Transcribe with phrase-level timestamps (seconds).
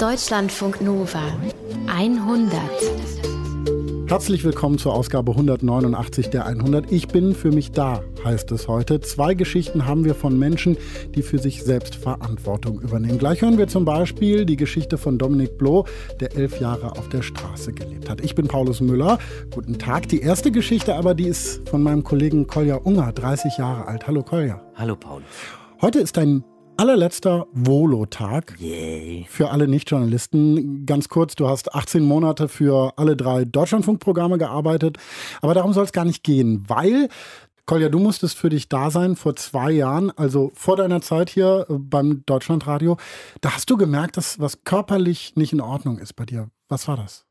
[0.00, 1.20] Deutschlandfunk Nova
[1.86, 2.58] 100.
[4.06, 6.90] Herzlich willkommen zur Ausgabe 189 der 100.
[6.90, 9.00] Ich bin für mich da, heißt es heute.
[9.00, 10.78] Zwei Geschichten haben wir von Menschen,
[11.14, 13.18] die für sich selbst Verantwortung übernehmen.
[13.18, 15.84] Gleich hören wir zum Beispiel die Geschichte von Dominik Bloh,
[16.18, 18.22] der elf Jahre auf der Straße gelebt hat.
[18.22, 19.18] Ich bin Paulus Müller.
[19.54, 20.08] Guten Tag.
[20.08, 24.06] Die erste Geschichte aber, die ist von meinem Kollegen Kolja Unger, 30 Jahre alt.
[24.06, 24.62] Hallo Kolja.
[24.76, 25.26] Hallo Paulus.
[25.82, 26.42] Heute ist ein
[26.80, 29.26] allerletzter Volo-Tag Yay.
[29.28, 30.86] für alle Nicht-Journalisten.
[30.86, 34.96] Ganz kurz, du hast 18 Monate für alle drei Deutschlandfunkprogramme gearbeitet,
[35.42, 37.10] aber darum soll es gar nicht gehen, weil
[37.66, 41.66] Kolja, du musstest für dich da sein vor zwei Jahren, also vor deiner Zeit hier
[41.68, 42.96] äh, beim Deutschlandradio.
[43.42, 46.48] Da hast du gemerkt, dass was körperlich nicht in Ordnung ist bei dir.
[46.70, 47.26] Was war das?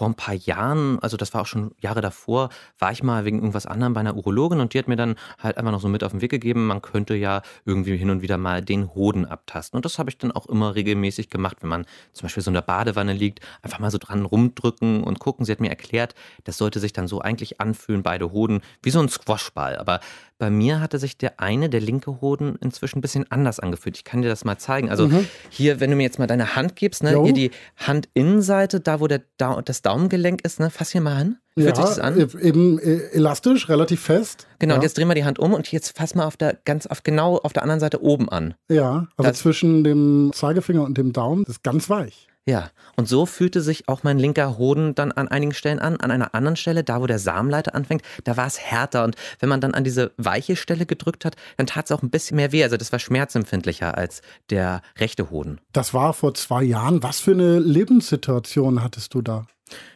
[0.00, 3.36] Vor ein paar Jahren, also das war auch schon Jahre davor, war ich mal wegen
[3.36, 6.02] irgendwas anderem bei einer Urologin und die hat mir dann halt einfach noch so mit
[6.02, 9.76] auf den Weg gegeben, man könnte ja irgendwie hin und wieder mal den Hoden abtasten.
[9.76, 12.54] Und das habe ich dann auch immer regelmäßig gemacht, wenn man zum Beispiel so in
[12.54, 15.44] der Badewanne liegt, einfach mal so dran rumdrücken und gucken.
[15.44, 19.00] Sie hat mir erklärt, das sollte sich dann so eigentlich anfühlen, beide Hoden, wie so
[19.00, 19.76] ein Squashball.
[19.76, 20.00] Aber
[20.40, 23.96] bei mir hatte sich der eine, der linke Hoden, inzwischen ein bisschen anders angefühlt.
[23.96, 24.90] Ich kann dir das mal zeigen.
[24.90, 25.26] Also Mhm.
[25.50, 27.24] hier, wenn du mir jetzt mal deine Hand gibst, ne, Jo.
[27.24, 31.36] hier die Handinnenseite, da wo der da das Daumengelenk ist, ne, fass hier mal an.
[31.58, 32.18] Fühlt sich das an?
[32.40, 34.46] eben äh, elastisch, relativ fest.
[34.58, 34.78] Genau, ja.
[34.78, 37.02] und jetzt drehen wir die Hand um und jetzt fass mal auf der ganz auf
[37.02, 38.54] genau auf der anderen Seite oben an.
[38.68, 42.28] Ja, also Das- zwischen dem Zeigefinger und dem Daumen ist ganz weich.
[42.50, 46.00] Ja, und so fühlte sich auch mein linker Hoden dann an einigen Stellen an.
[46.00, 49.04] An einer anderen Stelle, da wo der Samenleiter anfängt, da war es härter.
[49.04, 52.10] Und wenn man dann an diese weiche Stelle gedrückt hat, dann tat es auch ein
[52.10, 52.64] bisschen mehr weh.
[52.64, 55.60] Also das war schmerzempfindlicher als der rechte Hoden.
[55.72, 57.04] Das war vor zwei Jahren.
[57.04, 59.46] Was für eine Lebenssituation hattest du da?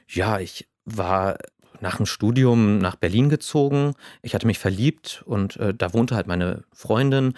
[0.07, 1.39] Ja, ich war
[1.81, 3.95] nach dem Studium nach Berlin gezogen.
[4.23, 7.35] Ich hatte mich verliebt und äh, da wohnte halt meine Freundin.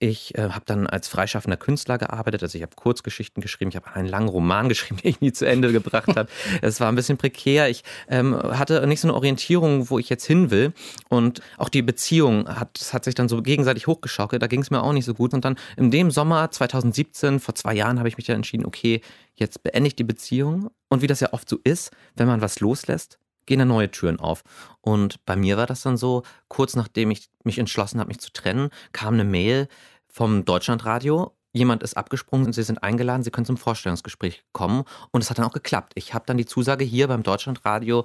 [0.00, 3.92] Ich äh, habe dann als freischaffender Künstler gearbeitet, also ich habe Kurzgeschichten geschrieben, ich habe
[3.94, 6.28] einen langen Roman geschrieben, den ich nie zu Ende gebracht habe.
[6.62, 7.68] Es war ein bisschen prekär.
[7.68, 10.72] Ich ähm, hatte nicht so eine Orientierung, wo ich jetzt hin will.
[11.08, 14.40] Und auch die Beziehung hat, hat sich dann so gegenseitig hochgeschaukelt.
[14.40, 15.34] Da ging es mir auch nicht so gut.
[15.34, 19.00] Und dann in dem Sommer 2017, vor zwei Jahren, habe ich mich dann entschieden, okay,
[19.34, 20.70] jetzt beende ich die Beziehung.
[20.88, 23.18] Und wie das ja oft so ist, wenn man was loslässt,
[23.48, 24.44] gehen dann neue Türen auf.
[24.80, 28.32] Und bei mir war das dann so, kurz nachdem ich mich entschlossen habe, mich zu
[28.32, 29.68] trennen, kam eine Mail
[30.10, 31.32] vom Deutschlandradio.
[31.52, 34.84] Jemand ist abgesprungen und Sie sind eingeladen, Sie können zum Vorstellungsgespräch kommen.
[35.10, 35.92] Und es hat dann auch geklappt.
[35.96, 38.04] Ich habe dann die Zusage hier beim Deutschlandradio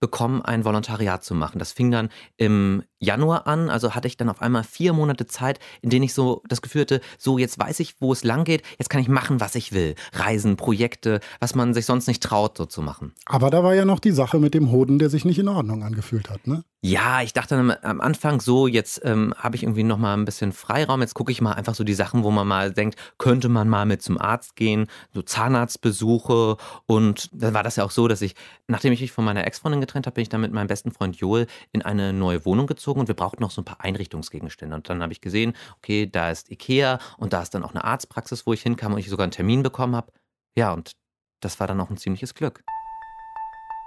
[0.00, 1.58] bekommen, ein Volontariat zu machen.
[1.58, 5.60] Das fing dann im Januar an, also hatte ich dann auf einmal vier Monate Zeit,
[5.82, 8.62] in denen ich so das Gefühl hatte, so jetzt weiß ich, wo es lang geht,
[8.78, 9.94] jetzt kann ich machen, was ich will.
[10.12, 13.12] Reisen, Projekte, was man sich sonst nicht traut, so zu machen.
[13.26, 15.82] Aber da war ja noch die Sache mit dem Hoden, der sich nicht in Ordnung
[15.82, 16.64] angefühlt hat, ne?
[16.86, 20.26] Ja, ich dachte am, am Anfang so, jetzt ähm, habe ich irgendwie noch mal ein
[20.26, 21.00] bisschen Freiraum.
[21.00, 23.86] Jetzt gucke ich mal einfach so die Sachen, wo man mal denkt, könnte man mal
[23.86, 26.58] mit zum Arzt gehen, so Zahnarztbesuche.
[26.84, 28.34] Und dann war das ja auch so, dass ich,
[28.68, 31.16] nachdem ich mich von meiner Ex-Freundin getrennt habe, bin ich dann mit meinem besten Freund
[31.16, 34.74] Joel in eine neue Wohnung gezogen und wir brauchten noch so ein paar Einrichtungsgegenstände.
[34.74, 37.84] Und dann habe ich gesehen, okay, da ist Ikea und da ist dann auch eine
[37.84, 40.12] Arztpraxis, wo ich hinkam und ich sogar einen Termin bekommen habe.
[40.56, 40.92] Ja, und
[41.40, 42.64] das war dann auch ein ziemliches Glück.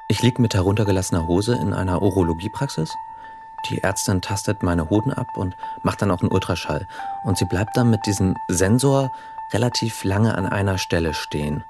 [0.09, 2.93] Ich liege mit heruntergelassener Hose in einer Urologiepraxis.
[3.69, 6.87] Die Ärztin tastet meine Hoden ab und macht dann auch einen Ultraschall.
[7.23, 9.11] Und sie bleibt dann mit diesem Sensor
[9.51, 11.63] relativ lange an einer Stelle stehen.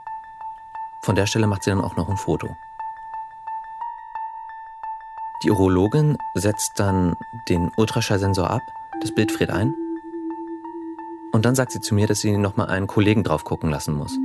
[1.01, 2.55] Von der Stelle macht sie dann auch noch ein Foto.
[5.43, 7.15] Die Urologin setzt dann
[7.47, 8.61] den Ultraschallsensor ab,
[9.01, 9.73] das Bild friert ein.
[11.31, 14.17] Und dann sagt sie zu mir, dass sie nochmal einen Kollegen drauf gucken lassen muss.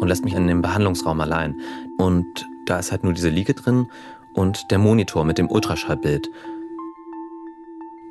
[0.00, 1.60] Und lässt mich in den Behandlungsraum allein.
[1.96, 3.90] Und da ist halt nur diese Liege drin
[4.34, 6.30] und der Monitor mit dem Ultraschallbild.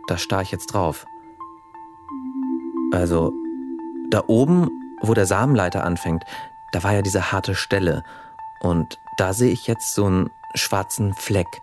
[0.07, 1.05] Da starre ich jetzt drauf.
[2.91, 3.33] Also,
[4.09, 4.69] da oben,
[5.01, 6.23] wo der Samenleiter anfängt,
[6.71, 8.03] da war ja diese harte Stelle.
[8.59, 11.61] Und da sehe ich jetzt so einen schwarzen Fleck.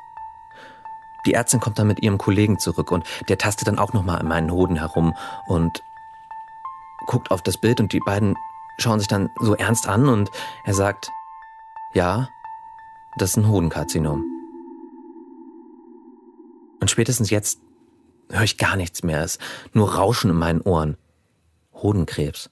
[1.26, 4.28] Die Ärztin kommt dann mit ihrem Kollegen zurück und der tastet dann auch nochmal an
[4.28, 5.14] meinen Hoden herum
[5.47, 5.82] und
[7.06, 8.37] guckt auf das Bild und die beiden
[8.78, 10.30] schauen sich dann so ernst an und
[10.65, 11.10] er sagt,
[11.95, 12.28] ja,
[13.18, 14.24] das ist ein Hodenkarzinom.
[16.80, 17.60] Und spätestens jetzt
[18.30, 19.22] höre ich gar nichts mehr.
[19.22, 19.41] Es ist
[19.72, 20.97] nur Rauschen in meinen Ohren.
[21.72, 22.51] Hodenkrebs.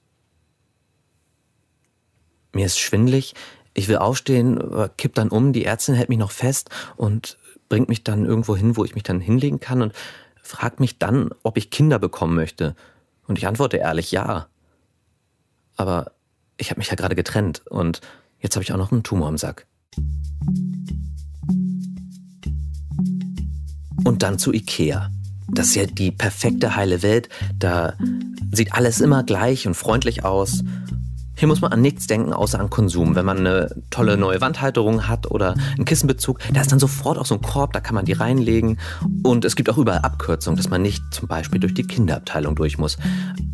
[2.53, 3.35] Mir ist schwindlig.
[3.73, 5.53] Ich will aufstehen, kipp dann um.
[5.53, 7.37] Die Ärztin hält mich noch fest und
[7.69, 9.93] bringt mich dann irgendwo hin, wo ich mich dann hinlegen kann und
[10.41, 12.75] fragt mich dann, ob ich Kinder bekommen möchte.
[13.27, 14.47] Und ich antworte ehrlich, ja.
[15.75, 16.11] Aber
[16.57, 18.01] ich habe mich ja gerade getrennt und
[18.39, 19.65] jetzt habe ich auch noch einen Tumor im Sack.
[24.03, 25.09] Und dann zu Ikea.
[25.47, 27.29] Das ist ja die perfekte heile Welt.
[27.57, 27.93] Da
[28.51, 30.63] sieht alles immer gleich und freundlich aus.
[31.37, 33.15] Hier muss man an nichts denken, außer an Konsum.
[33.15, 37.25] Wenn man eine tolle neue Wandhalterung hat oder einen Kissenbezug, da ist dann sofort auch
[37.25, 38.79] so ein Korb, da kann man die reinlegen.
[39.23, 42.77] Und es gibt auch überall Abkürzungen, dass man nicht zum Beispiel durch die Kinderabteilung durch
[42.77, 42.97] muss.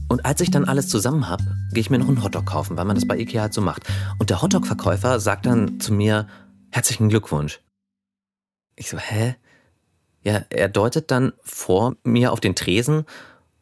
[0.07, 1.44] Und als ich dann alles zusammen habe,
[1.74, 3.84] gehe ich mir noch einen Hotdog kaufen, weil man das bei Ikea halt so macht.
[4.19, 6.27] Und der Hotdog-Verkäufer sagt dann zu mir,
[6.69, 7.62] herzlichen Glückwunsch.
[8.75, 9.36] Ich so, hä?
[10.24, 13.06] Ja, er deutet dann vor mir auf den Tresen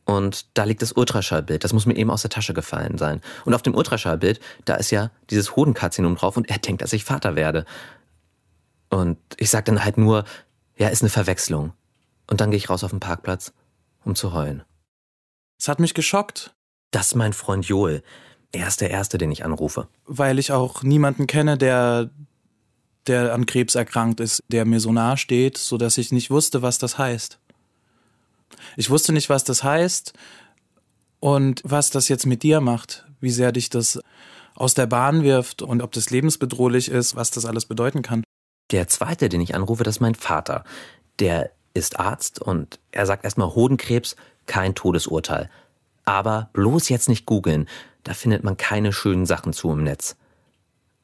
[0.10, 1.64] und da liegt das Ultraschallbild.
[1.64, 3.22] Das muss mir eben aus der Tasche gefallen sein.
[3.46, 7.04] Und auf dem Ultraschallbild, da ist ja dieses Hodenkarzinom drauf und er denkt, dass ich
[7.04, 7.64] Vater werde.
[8.90, 10.24] Und ich sag dann halt nur,
[10.78, 11.74] ja, ist eine Verwechslung.
[12.26, 13.54] Und dann gehe ich raus auf den Parkplatz,
[14.04, 14.64] um zu heulen.
[15.60, 16.56] Es hat mich geschockt.
[16.90, 18.02] Das ist mein Freund Joel.
[18.52, 19.90] Er ist der Erste, den ich anrufe.
[20.08, 22.10] Weil ich auch niemanden kenne, der,
[23.06, 26.80] der an Krebs erkrankt ist, der mir so nahe steht, sodass ich nicht wusste, was
[26.80, 27.40] das heißt.
[28.76, 30.14] Ich wusste nicht, was das heißt
[31.20, 34.00] und was das jetzt mit dir macht, wie sehr dich das
[34.56, 38.24] aus der Bahn wirft und ob das lebensbedrohlich ist, was das alles bedeuten kann.
[38.72, 40.64] Der zweite, den ich anrufe, das ist mein Vater.
[41.20, 44.16] Der ist Arzt und er sagt erstmal Hodenkrebs,
[44.46, 45.50] kein Todesurteil.
[46.06, 47.68] Aber bloß jetzt nicht googeln,
[48.04, 50.16] da findet man keine schönen Sachen zu im Netz.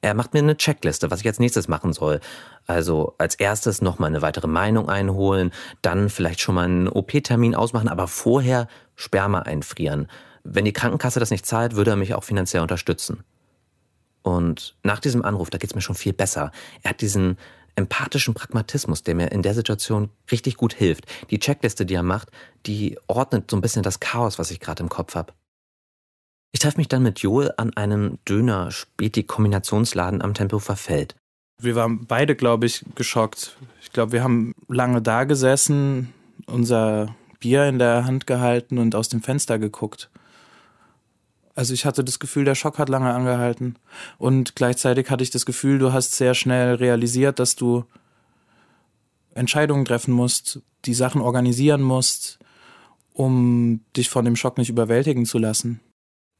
[0.05, 2.19] Er macht mir eine Checkliste, was ich als nächstes machen soll.
[2.67, 5.49] Also als erstes nochmal eine weitere Meinung einholen,
[5.81, 10.05] dann vielleicht schon mal einen OP-Termin ausmachen, aber vorher Sperma einfrieren.
[10.43, 13.23] Wenn die Krankenkasse das nicht zahlt, würde er mich auch finanziell unterstützen.
[14.21, 16.51] Und nach diesem Anruf, da geht's mir schon viel besser.
[16.83, 17.39] Er hat diesen
[17.73, 21.05] empathischen Pragmatismus, der mir in der Situation richtig gut hilft.
[21.31, 22.29] Die Checkliste, die er macht,
[22.67, 25.33] die ordnet so ein bisschen das Chaos, was ich gerade im Kopf habe.
[26.55, 31.17] Ich treffe mich dann mit Joel an einem Döner-Späti-Kombinationsladen am Tempelhofer Feld.
[31.61, 33.57] Wir waren beide, glaube ich, geschockt.
[33.81, 36.13] Ich glaube, wir haben lange da gesessen,
[36.45, 40.09] unser Bier in der Hand gehalten und aus dem Fenster geguckt.
[41.55, 43.75] Also ich hatte das Gefühl, der Schock hat lange angehalten.
[44.17, 47.83] Und gleichzeitig hatte ich das Gefühl, du hast sehr schnell realisiert, dass du
[49.33, 52.39] Entscheidungen treffen musst, die Sachen organisieren musst,
[53.11, 55.81] um dich von dem Schock nicht überwältigen zu lassen.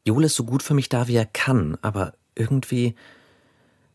[0.06, 2.96] Joel ist so gut für mich da, wie er kann, aber irgendwie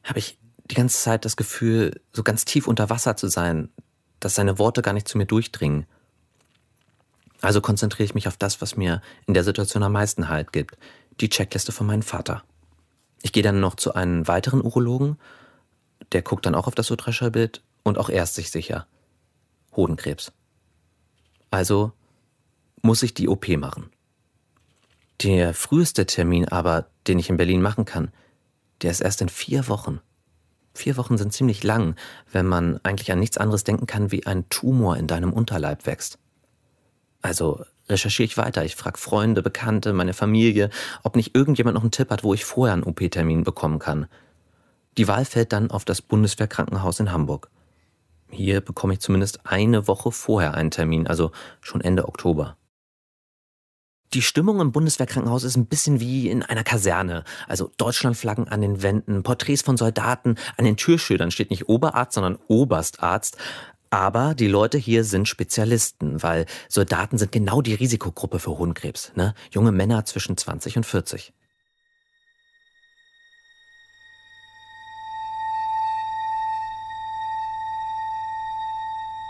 [0.03, 0.39] habe ich
[0.71, 3.71] die ganze Zeit das Gefühl, so ganz tief unter Wasser zu sein,
[4.19, 5.87] dass seine Worte gar nicht zu mir durchdringen.
[7.41, 10.77] Also konzentriere ich mich auf das, was mir in der Situation am meisten Halt gibt,
[11.21, 12.43] die Checkliste von meinem Vater.
[13.23, 15.17] Ich gehe dann noch zu einem weiteren Urologen,
[16.13, 18.87] der guckt dann auch auf das Ultraschallbild und auch er ist sich sicher.
[19.75, 20.33] Hodenkrebs.
[21.51, 21.93] Also
[22.83, 23.91] muss ich die OP machen.
[25.23, 28.11] Der früheste Termin aber, den ich in Berlin machen kann,
[28.81, 30.01] der ist erst in vier Wochen.
[30.73, 31.95] Vier Wochen sind ziemlich lang,
[32.33, 36.19] wenn man eigentlich an nichts anderes denken kann, wie ein Tumor in deinem Unterleib wächst.
[37.21, 38.65] Also recherchiere ich weiter.
[38.65, 40.71] Ich frage Freunde, Bekannte, meine Familie,
[41.03, 44.07] ob nicht irgendjemand noch einen Tipp hat, wo ich vorher einen OP-Termin bekommen kann.
[44.97, 47.51] Die Wahl fällt dann auf das Bundeswehrkrankenhaus in Hamburg.
[48.31, 52.57] Hier bekomme ich zumindest eine Woche vorher einen Termin, also schon Ende Oktober.
[54.13, 57.23] Die Stimmung im Bundeswehrkrankenhaus ist ein bisschen wie in einer Kaserne.
[57.47, 62.37] Also Deutschlandflaggen an den Wänden, Porträts von Soldaten, an den Türschildern steht nicht Oberarzt, sondern
[62.49, 63.37] Oberstarzt.
[63.89, 69.13] Aber die Leute hier sind Spezialisten, weil Soldaten sind genau die Risikogruppe für Hohenkrebs.
[69.15, 69.35] Ne?
[69.53, 71.33] Junge Männer zwischen 20 und 40.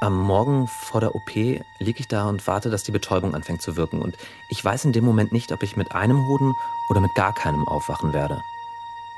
[0.03, 3.77] Am Morgen vor der OP liege ich da und warte, dass die Betäubung anfängt zu
[3.77, 4.01] wirken.
[4.01, 4.17] Und
[4.49, 6.55] ich weiß in dem Moment nicht, ob ich mit einem Hoden
[6.89, 8.41] oder mit gar keinem aufwachen werde.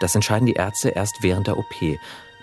[0.00, 1.72] Das entscheiden die Ärzte erst während der OP.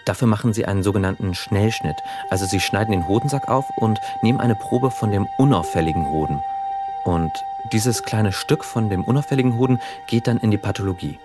[0.05, 1.97] Dafür machen sie einen sogenannten Schnellschnitt.
[2.29, 6.41] Also sie schneiden den Hodensack auf und nehmen eine Probe von dem unauffälligen Hoden.
[7.03, 7.31] Und
[7.73, 11.19] dieses kleine Stück von dem unauffälligen Hoden geht dann in die Pathologie.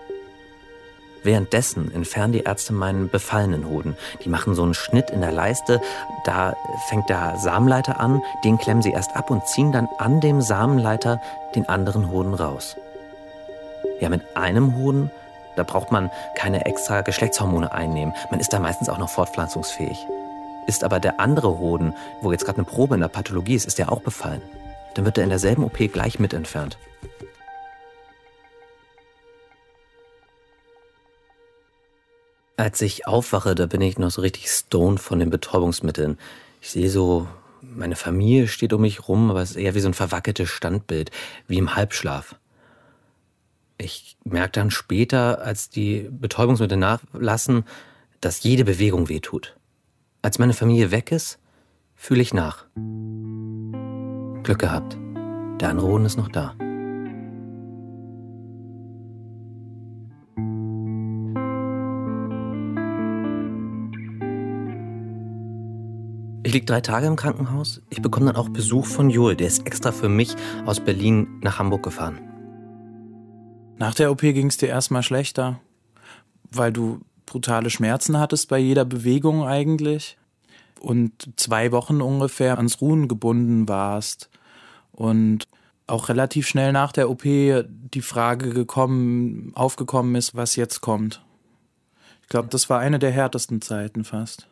[1.24, 3.96] Währenddessen entfernen die Ärzte meinen befallenen Hoden.
[4.22, 5.80] Die machen so einen Schnitt in der Leiste.
[6.24, 6.54] Da
[6.88, 11.22] fängt der Samenleiter an, den klemmen sie erst ab und ziehen dann an dem Samenleiter
[11.54, 12.76] den anderen Hoden raus.
[14.00, 15.10] Ja, mit einem Hoden,
[15.56, 18.14] da braucht man keine extra Geschlechtshormone einnehmen.
[18.30, 19.96] Man ist da meistens auch noch fortpflanzungsfähig.
[20.66, 23.78] Ist aber der andere Hoden, wo jetzt gerade eine Probe in der Pathologie ist, ist
[23.78, 24.42] der auch befallen.
[24.92, 26.76] Dann wird er in derselben OP gleich mit entfernt.
[32.56, 36.18] Als ich aufwache, da bin ich noch so richtig stoned von den Betäubungsmitteln.
[36.60, 37.26] Ich sehe so,
[37.60, 41.10] meine Familie steht um mich rum, aber es ist eher wie so ein verwackeltes Standbild,
[41.48, 42.36] wie im Halbschlaf.
[43.76, 47.64] Ich merke dann später, als die Betäubungsmittel nachlassen,
[48.20, 49.56] dass jede Bewegung wehtut.
[50.22, 51.38] Als meine Familie weg ist,
[51.96, 52.66] fühle ich nach.
[54.44, 54.96] Glück gehabt.
[55.60, 56.54] Der andere Hoden ist noch da.
[66.54, 67.82] Liege drei Tage im Krankenhaus.
[67.90, 69.36] Ich bekomme dann auch Besuch von Joel.
[69.36, 70.34] Der ist extra für mich
[70.64, 72.20] aus Berlin nach Hamburg gefahren.
[73.76, 75.60] Nach der OP ging es dir erstmal schlechter,
[76.50, 80.16] weil du brutale Schmerzen hattest bei jeder Bewegung eigentlich
[80.78, 84.30] und zwei Wochen ungefähr ans Ruhen gebunden warst
[84.92, 85.48] und
[85.88, 91.24] auch relativ schnell nach der OP die Frage gekommen, aufgekommen ist, was jetzt kommt.
[92.22, 94.46] Ich glaube, das war eine der härtesten Zeiten fast.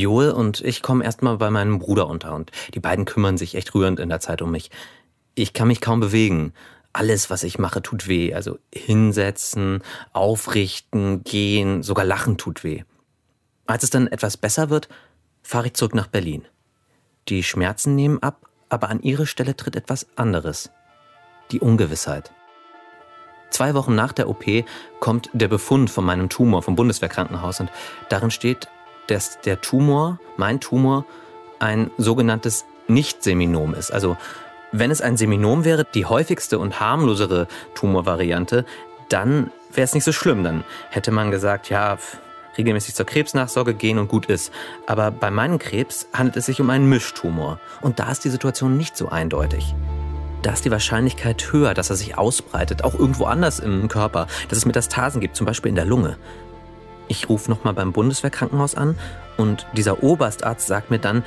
[0.00, 3.74] Joel und ich kommen erstmal bei meinem Bruder unter und die beiden kümmern sich echt
[3.74, 4.70] rührend in der Zeit um mich.
[5.36, 6.52] Ich kann mich kaum bewegen.
[6.92, 8.34] Alles, was ich mache, tut weh.
[8.34, 9.82] Also hinsetzen,
[10.12, 12.82] aufrichten, gehen, sogar lachen tut weh.
[13.66, 14.88] Als es dann etwas besser wird,
[15.42, 16.44] fahre ich zurück nach Berlin.
[17.28, 20.70] Die Schmerzen nehmen ab, aber an ihre Stelle tritt etwas anderes.
[21.52, 22.32] Die Ungewissheit.
[23.50, 24.44] Zwei Wochen nach der OP
[24.98, 27.70] kommt der Befund von meinem Tumor vom Bundeswehrkrankenhaus und
[28.08, 28.68] darin steht,
[29.06, 31.04] dass der Tumor, mein Tumor,
[31.58, 33.90] ein sogenanntes Nicht-Seminom ist.
[33.90, 34.16] Also
[34.72, 38.64] wenn es ein Seminom wäre, die häufigste und harmlosere Tumorvariante,
[39.08, 40.42] dann wäre es nicht so schlimm.
[40.42, 41.96] Dann hätte man gesagt, ja,
[42.58, 44.52] regelmäßig zur Krebsnachsorge gehen und gut ist.
[44.86, 47.60] Aber bei meinem Krebs handelt es sich um einen Mischtumor.
[47.80, 49.74] Und da ist die Situation nicht so eindeutig.
[50.42, 54.58] Da ist die Wahrscheinlichkeit höher, dass er sich ausbreitet, auch irgendwo anders im Körper, dass
[54.58, 56.18] es Metastasen gibt, zum Beispiel in der Lunge.
[57.08, 58.96] Ich rufe nochmal beim Bundeswehrkrankenhaus an
[59.36, 61.24] und dieser Oberstarzt sagt mir dann,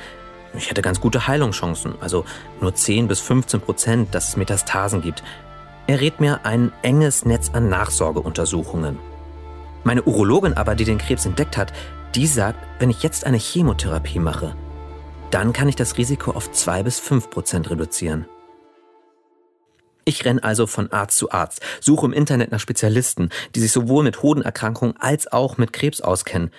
[0.54, 2.24] ich hätte ganz gute Heilungschancen, also
[2.60, 5.22] nur 10 bis 15 Prozent, dass es Metastasen gibt.
[5.86, 8.98] Er rät mir ein enges Netz an Nachsorgeuntersuchungen.
[9.84, 11.72] Meine Urologin aber, die den Krebs entdeckt hat,
[12.14, 14.54] die sagt, wenn ich jetzt eine Chemotherapie mache,
[15.30, 18.26] dann kann ich das Risiko auf 2 bis 5 Prozent reduzieren.
[20.08, 24.04] Ich renne also von Arzt zu Arzt, suche im Internet nach Spezialisten, die sich sowohl
[24.04, 26.50] mit Hodenerkrankungen als auch mit Krebs auskennen.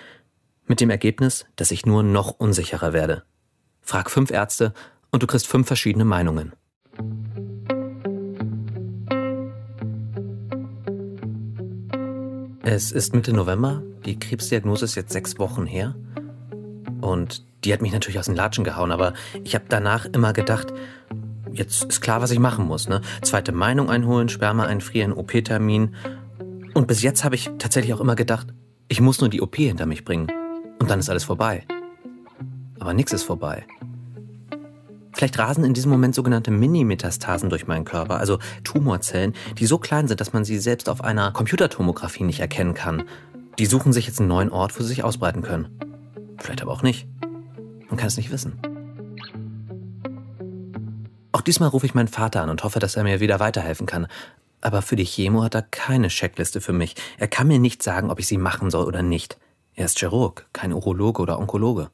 [0.66, 3.24] Mit dem Ergebnis, dass ich nur noch unsicherer werde.
[3.82, 4.72] Frag fünf Ärzte
[5.10, 6.52] und du kriegst fünf verschiedene Meinungen.
[12.62, 13.82] Es ist Mitte November.
[14.04, 15.96] Die Krebsdiagnose ist jetzt sechs Wochen her.
[17.00, 20.72] Und die hat mich natürlich aus den Latschen gehauen, aber ich habe danach immer gedacht,
[21.52, 22.88] jetzt ist klar, was ich machen muss.
[22.88, 23.00] Ne?
[23.22, 25.94] Zweite Meinung einholen, Sperma einfrieren, OP-Termin.
[26.74, 28.48] Und bis jetzt habe ich tatsächlich auch immer gedacht,
[28.88, 30.28] ich muss nur die OP hinter mich bringen.
[30.78, 31.64] Und dann ist alles vorbei.
[32.78, 33.66] Aber nichts ist vorbei.
[35.12, 40.08] Vielleicht rasen in diesem Moment sogenannte Mini-Metastasen durch meinen Körper, also Tumorzellen, die so klein
[40.08, 43.04] sind, dass man sie selbst auf einer Computertomographie nicht erkennen kann.
[43.58, 45.68] Die suchen sich jetzt einen neuen Ort, wo sie sich ausbreiten können.
[46.38, 47.06] Vielleicht aber auch nicht.
[47.88, 48.58] Man kann es nicht wissen.
[51.40, 54.08] Auch diesmal rufe ich meinen Vater an und hoffe, dass er mir wieder weiterhelfen kann.
[54.60, 56.96] Aber für die Chemo hat er keine Checkliste für mich.
[57.16, 59.38] Er kann mir nicht sagen, ob ich sie machen soll oder nicht.
[59.74, 61.88] Er ist Chirurg, kein Urologe oder Onkologe.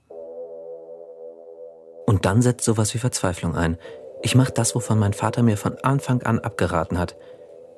[2.07, 3.79] Und dann setzt sowas wie Verzweiflung ein.
[4.21, 7.15] Ich mache das, wovon mein Vater mir von Anfang an abgeraten hat.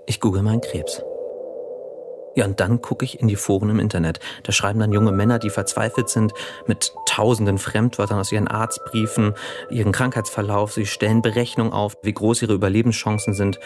[0.06, 1.02] Ich google meinen Krebs.
[2.38, 4.20] Ja, und dann gucke ich in die Foren im Internet.
[4.44, 6.34] Da schreiben dann junge Männer, die verzweifelt sind,
[6.68, 9.34] mit tausenden Fremdwörtern aus ihren Arztbriefen,
[9.70, 10.72] ihren Krankheitsverlauf.
[10.72, 13.58] Sie stellen Berechnungen auf, wie groß ihre Überlebenschancen sind.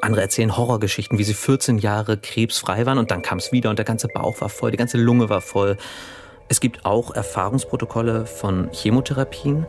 [0.00, 3.78] Andere erzählen Horrorgeschichten, wie sie 14 Jahre krebsfrei waren und dann kam es wieder und
[3.78, 5.76] der ganze Bauch war voll, die ganze Lunge war voll.
[6.48, 9.66] Es gibt auch Erfahrungsprotokolle von Chemotherapien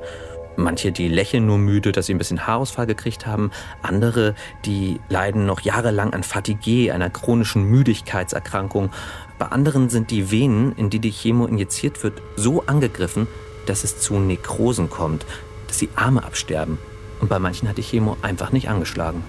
[0.59, 3.51] Manche, die lächeln nur müde, dass sie ein bisschen Haarausfall gekriegt haben.
[3.83, 4.33] Andere,
[4.65, 8.89] die leiden noch jahrelang an Fatigue, einer chronischen Müdigkeitserkrankung.
[9.37, 13.27] Bei anderen sind die Venen, in die die Chemo injiziert wird, so angegriffen,
[13.67, 15.27] dass es zu Nekrosen kommt,
[15.67, 16.79] dass die Arme absterben.
[17.19, 19.23] Und bei manchen hat die Chemo einfach nicht angeschlagen.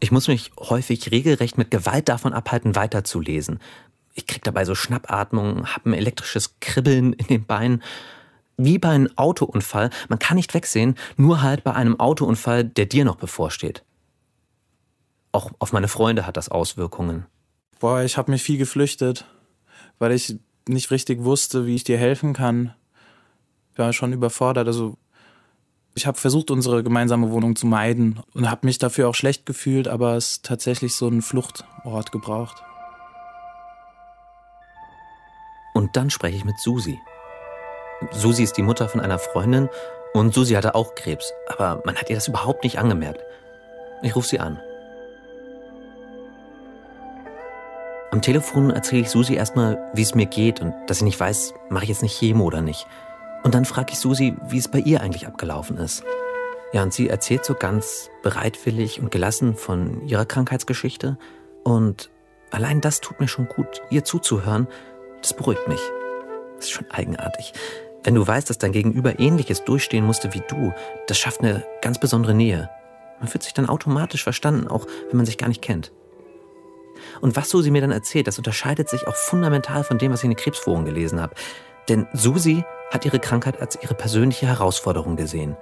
[0.00, 3.60] Ich muss mich häufig regelrecht mit Gewalt davon abhalten, weiterzulesen
[4.14, 7.82] ich krieg dabei so Schnappatmung, habe ein elektrisches Kribbeln in den Beinen.
[8.56, 9.90] Wie bei einem Autounfall.
[10.08, 13.82] Man kann nicht wegsehen, nur halt bei einem Autounfall, der dir noch bevorsteht.
[15.32, 17.26] Auch auf meine Freunde hat das Auswirkungen.
[17.80, 19.24] Boah, ich habe mich viel geflüchtet,
[19.98, 20.36] weil ich
[20.68, 22.74] nicht richtig wusste, wie ich dir helfen kann.
[23.72, 24.66] Ich war schon überfordert.
[24.66, 24.98] Also
[25.94, 29.88] ich habe versucht, unsere gemeinsame Wohnung zu meiden und habe mich dafür auch schlecht gefühlt,
[29.88, 32.62] aber es tatsächlich so einen Fluchtort gebraucht.
[35.92, 36.98] Und dann spreche ich mit Susi.
[38.12, 39.68] Susi ist die Mutter von einer Freundin
[40.14, 43.22] und Susi hatte auch Krebs, aber man hat ihr das überhaupt nicht angemerkt.
[44.00, 44.58] Ich rufe sie an.
[48.10, 51.52] Am Telefon erzähle ich Susi erstmal, wie es mir geht und dass ich nicht weiß,
[51.68, 52.86] mache ich jetzt nicht Chemo oder nicht.
[53.42, 56.04] Und dann frage ich Susi, wie es bei ihr eigentlich abgelaufen ist.
[56.72, 61.18] Ja, und sie erzählt so ganz bereitwillig und gelassen von ihrer Krankheitsgeschichte.
[61.64, 62.08] Und
[62.50, 64.68] allein das tut mir schon gut, ihr zuzuhören
[65.22, 65.80] das beruhigt mich.
[66.56, 67.52] Das ist schon eigenartig.
[68.04, 70.72] Wenn du weißt, dass dein Gegenüber ähnliches durchstehen musste wie du,
[71.06, 72.68] das schafft eine ganz besondere Nähe.
[73.20, 75.92] Man fühlt sich dann automatisch verstanden, auch wenn man sich gar nicht kennt.
[77.20, 80.24] Und was Susi mir dann erzählt, das unterscheidet sich auch fundamental von dem, was ich
[80.24, 81.34] in den Krebsforen gelesen habe.
[81.88, 85.56] Denn Susi hat ihre Krankheit als ihre persönliche Herausforderung gesehen.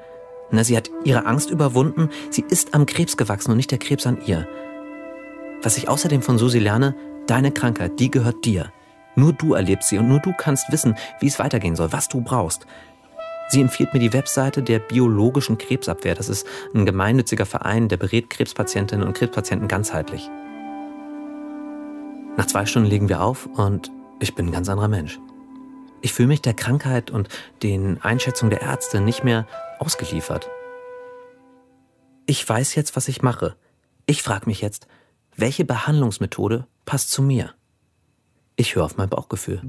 [0.50, 4.06] Na, sie hat ihre Angst überwunden, sie ist am Krebs gewachsen und nicht der Krebs
[4.06, 4.48] an ihr.
[5.62, 8.72] Was ich außerdem von Susi lerne, deine Krankheit, die gehört dir.
[9.16, 12.20] Nur du erlebst sie und nur du kannst wissen, wie es weitergehen soll, was du
[12.20, 12.66] brauchst.
[13.48, 16.14] Sie empfiehlt mir die Webseite der biologischen Krebsabwehr.
[16.14, 20.30] Das ist ein gemeinnütziger Verein, der berät Krebspatientinnen und Krebspatienten ganzheitlich.
[22.36, 23.90] Nach zwei Stunden legen wir auf und
[24.20, 25.18] ich bin ein ganz anderer Mensch.
[26.00, 27.28] Ich fühle mich der Krankheit und
[27.62, 29.46] den Einschätzungen der Ärzte nicht mehr
[29.78, 30.48] ausgeliefert.
[32.26, 33.56] Ich weiß jetzt, was ich mache.
[34.06, 34.86] Ich frage mich jetzt,
[35.36, 37.54] welche Behandlungsmethode passt zu mir?
[38.60, 39.62] Ich höre auf mein Bauchgefühl.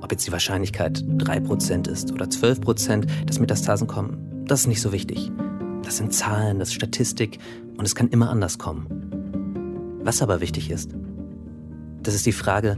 [0.00, 4.92] Ob jetzt die Wahrscheinlichkeit 3% ist oder 12%, dass Metastasen kommen, das ist nicht so
[4.92, 5.32] wichtig.
[5.82, 7.40] Das sind Zahlen, das ist Statistik
[7.76, 8.86] und es kann immer anders kommen.
[10.04, 10.94] Was aber wichtig ist,
[12.04, 12.76] das ist die Frage,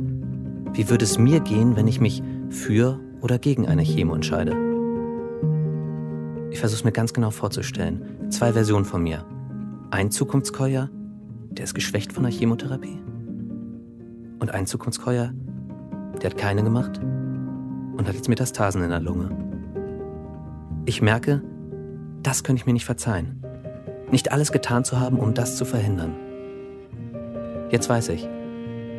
[0.72, 4.56] wie würde es mir gehen, wenn ich mich für oder gegen eine Chemo entscheide?
[6.50, 8.30] Ich versuche es mir ganz genau vorzustellen.
[8.30, 9.26] Zwei Versionen von mir.
[9.90, 10.88] Ein Zukunftskeuer,
[11.56, 12.98] der ist geschwächt von der Chemotherapie.
[14.38, 15.32] Und ein Zukunftskeuer,
[16.22, 19.30] der hat keine gemacht und hat jetzt Metastasen in der Lunge.
[20.84, 21.42] Ich merke,
[22.22, 23.42] das könnte ich mir nicht verzeihen.
[24.10, 26.14] Nicht alles getan zu haben, um das zu verhindern.
[27.70, 28.28] Jetzt weiß ich,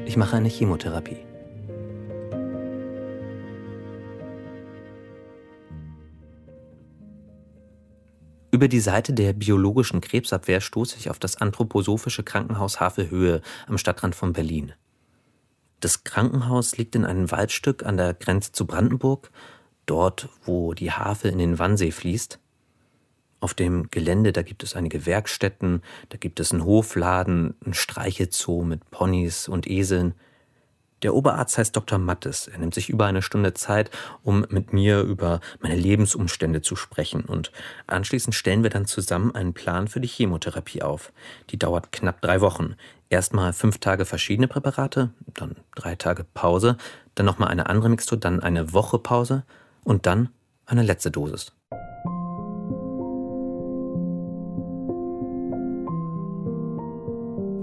[0.06, 1.27] ich mache eine Chemotherapie.
[8.58, 14.16] Über die Seite der biologischen Krebsabwehr stoße ich auf das anthroposophische Krankenhaus Havelhöhe am Stadtrand
[14.16, 14.74] von Berlin.
[15.80, 19.30] Das Krankenhaus liegt in einem Waldstück an der Grenze zu Brandenburg,
[19.86, 22.40] dort, wo die Havel in den Wannsee fließt.
[23.42, 28.64] Auf dem Gelände, da gibt es einige Werkstätten, da gibt es einen Hofladen, einen Streichelzoo
[28.64, 30.16] mit Ponys und Eseln.
[31.04, 32.00] Der Oberarzt heißt Dr.
[32.00, 32.48] Mattes.
[32.48, 33.92] Er nimmt sich über eine Stunde Zeit,
[34.24, 37.22] um mit mir über meine Lebensumstände zu sprechen.
[37.22, 37.52] Und
[37.86, 41.12] anschließend stellen wir dann zusammen einen Plan für die Chemotherapie auf.
[41.52, 42.76] Die dauert knapp drei Wochen.
[43.10, 46.78] Erstmal fünf Tage verschiedene Präparate, dann drei Tage Pause,
[47.16, 49.44] dann nochmal eine andere Mixtur, dann eine Woche Pause
[49.84, 50.30] und dann
[50.66, 51.54] eine letzte Dosis.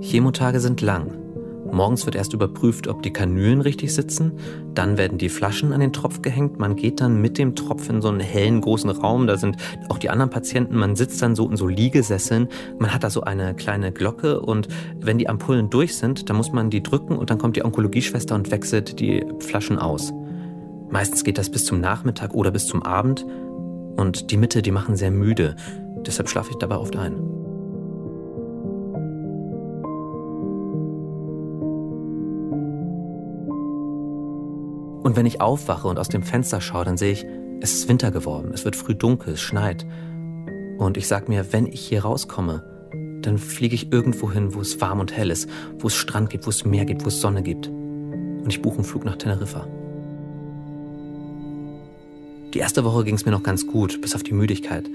[0.00, 1.23] Chemotage sind lang.
[1.74, 4.32] Morgens wird erst überprüft, ob die Kanülen richtig sitzen.
[4.74, 6.58] Dann werden die Flaschen an den Tropf gehängt.
[6.58, 9.26] Man geht dann mit dem Tropf in so einen hellen, großen Raum.
[9.26, 9.56] Da sind
[9.88, 10.76] auch die anderen Patienten.
[10.76, 12.48] Man sitzt dann so in so Liegesesseln.
[12.78, 14.68] Man hat da so eine kleine Glocke und
[15.00, 18.34] wenn die Ampullen durch sind, dann muss man die drücken und dann kommt die Onkologieschwester
[18.34, 20.12] und wechselt die Flaschen aus.
[20.90, 23.26] Meistens geht das bis zum Nachmittag oder bis zum Abend.
[23.96, 25.56] Und die Mitte, die machen sehr müde.
[26.06, 27.43] Deshalb schlafe ich dabei oft ein.
[35.04, 37.26] Und wenn ich aufwache und aus dem Fenster schaue, dann sehe ich,
[37.60, 39.84] es ist Winter geworden, es wird früh dunkel, es schneit.
[40.78, 42.64] Und ich sage mir, wenn ich hier rauskomme,
[43.20, 45.46] dann fliege ich irgendwo hin, wo es warm und hell ist,
[45.78, 47.68] wo es Strand gibt, wo es Meer gibt, wo es Sonne gibt.
[47.68, 49.66] Und ich buche einen Flug nach Teneriffa.
[52.54, 54.88] Die erste Woche ging es mir noch ganz gut, bis auf die Müdigkeit.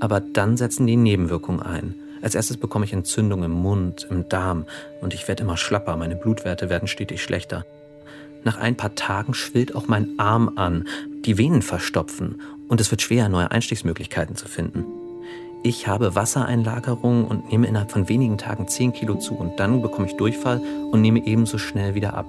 [0.00, 1.94] Aber dann setzen die Nebenwirkungen ein.
[2.22, 4.64] Als erstes bekomme ich Entzündung im Mund, im Darm
[5.02, 7.66] und ich werde immer schlapper, meine Blutwerte werden stetig schlechter.
[8.44, 10.84] Nach ein paar Tagen schwillt auch mein Arm an,
[11.24, 14.84] die Venen verstopfen und es wird schwer, neue Einstiegsmöglichkeiten zu finden.
[15.62, 20.08] Ich habe Wassereinlagerung und nehme innerhalb von wenigen Tagen 10 Kilo zu und dann bekomme
[20.08, 22.26] ich Durchfall und nehme ebenso schnell wieder ab.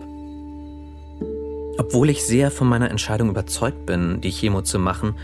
[1.80, 5.16] Obwohl ich sehr von meiner Entscheidung überzeugt bin, die Chemo zu machen,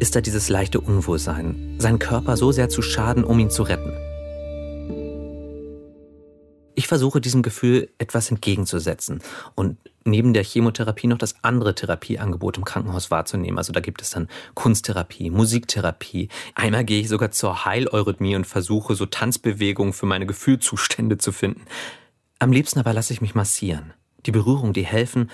[0.00, 3.92] ist da dieses leichte Unwohlsein, seinen Körper so sehr zu schaden, um ihn zu retten.
[6.80, 9.20] Ich versuche diesem Gefühl etwas entgegenzusetzen
[9.54, 13.58] und neben der Chemotherapie noch das andere Therapieangebot im Krankenhaus wahrzunehmen.
[13.58, 16.30] Also da gibt es dann Kunsttherapie, Musiktherapie.
[16.54, 21.66] Einmal gehe ich sogar zur Heileurythmie und versuche so Tanzbewegungen für meine Gefühlzustände zu finden.
[22.38, 23.92] Am liebsten aber lasse ich mich massieren.
[24.24, 25.30] Die Berührung, die helfen,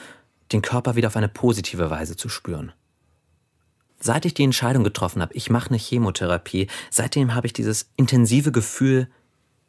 [0.50, 2.72] den Körper wieder auf eine positive Weise zu spüren.
[4.00, 8.50] Seit ich die Entscheidung getroffen habe, ich mache eine Chemotherapie, seitdem habe ich dieses intensive
[8.50, 9.08] Gefühl,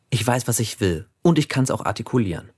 [0.09, 2.51] ich weiß, was ich will und ich kann es auch artikulieren.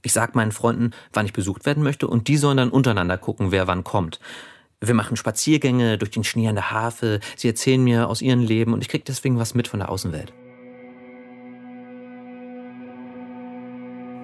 [0.00, 3.52] Ich sag meinen Freunden, wann ich besucht werden möchte und die sollen dann untereinander gucken,
[3.52, 4.18] wer wann kommt.
[4.80, 8.72] Wir machen Spaziergänge durch den Schnee an der Havel, sie erzählen mir aus ihrem Leben
[8.72, 10.32] und ich krieg deswegen was mit von der Außenwelt.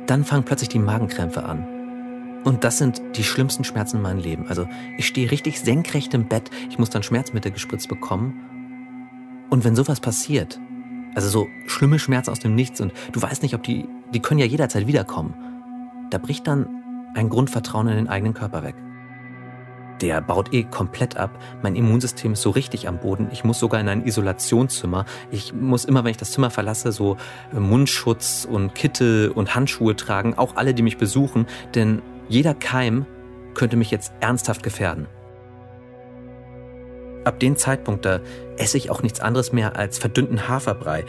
[0.06, 2.40] Dann fangen plötzlich die Magenkrämpfe an.
[2.42, 4.48] Und das sind die schlimmsten Schmerzen in meinem Leben.
[4.48, 4.66] Also
[4.96, 9.46] ich stehe richtig senkrecht im Bett, ich muss dann Schmerzmittel gespritzt bekommen.
[9.50, 10.58] Und wenn sowas passiert,
[11.14, 14.40] also so schlimme Schmerzen aus dem Nichts und du weißt nicht, ob die, die können
[14.40, 15.34] ja jederzeit wiederkommen,
[16.10, 16.66] da bricht dann
[17.14, 18.74] ein Grundvertrauen in den eigenen Körper weg.
[20.00, 21.30] Der baut eh komplett ab.
[21.62, 23.28] Mein Immunsystem ist so richtig am Boden.
[23.30, 25.04] Ich muss sogar in ein Isolationszimmer.
[25.30, 27.16] Ich muss immer, wenn ich das Zimmer verlasse, so
[27.52, 30.34] Mundschutz und Kittel und Handschuhe tragen.
[30.34, 31.46] Auch alle, die mich besuchen.
[31.76, 33.06] Denn jeder Keim
[33.54, 35.06] könnte mich jetzt ernsthaft gefährden.
[37.24, 38.20] Ab dem Zeitpunkt, da
[38.56, 41.04] esse ich auch nichts anderes mehr als verdünnten Haferbrei.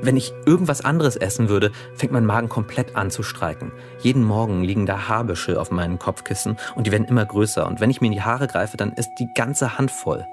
[0.00, 3.72] Wenn ich irgendwas anderes essen würde, fängt mein Magen komplett an zu streiken.
[4.00, 7.66] Jeden Morgen liegen da Haarbüschel auf meinen Kopfkissen und die werden immer größer.
[7.66, 10.24] Und wenn ich mir in die Haare greife, dann ist die ganze Hand voll.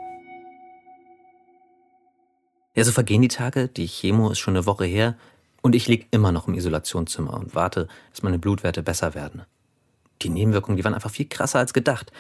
[2.76, 5.16] Ja, so vergehen die Tage, die Chemo ist schon eine Woche her
[5.62, 9.44] und ich lieg immer noch im Isolationszimmer und warte, dass meine Blutwerte besser werden
[10.22, 12.12] die Nebenwirkungen, die waren einfach viel krasser als gedacht.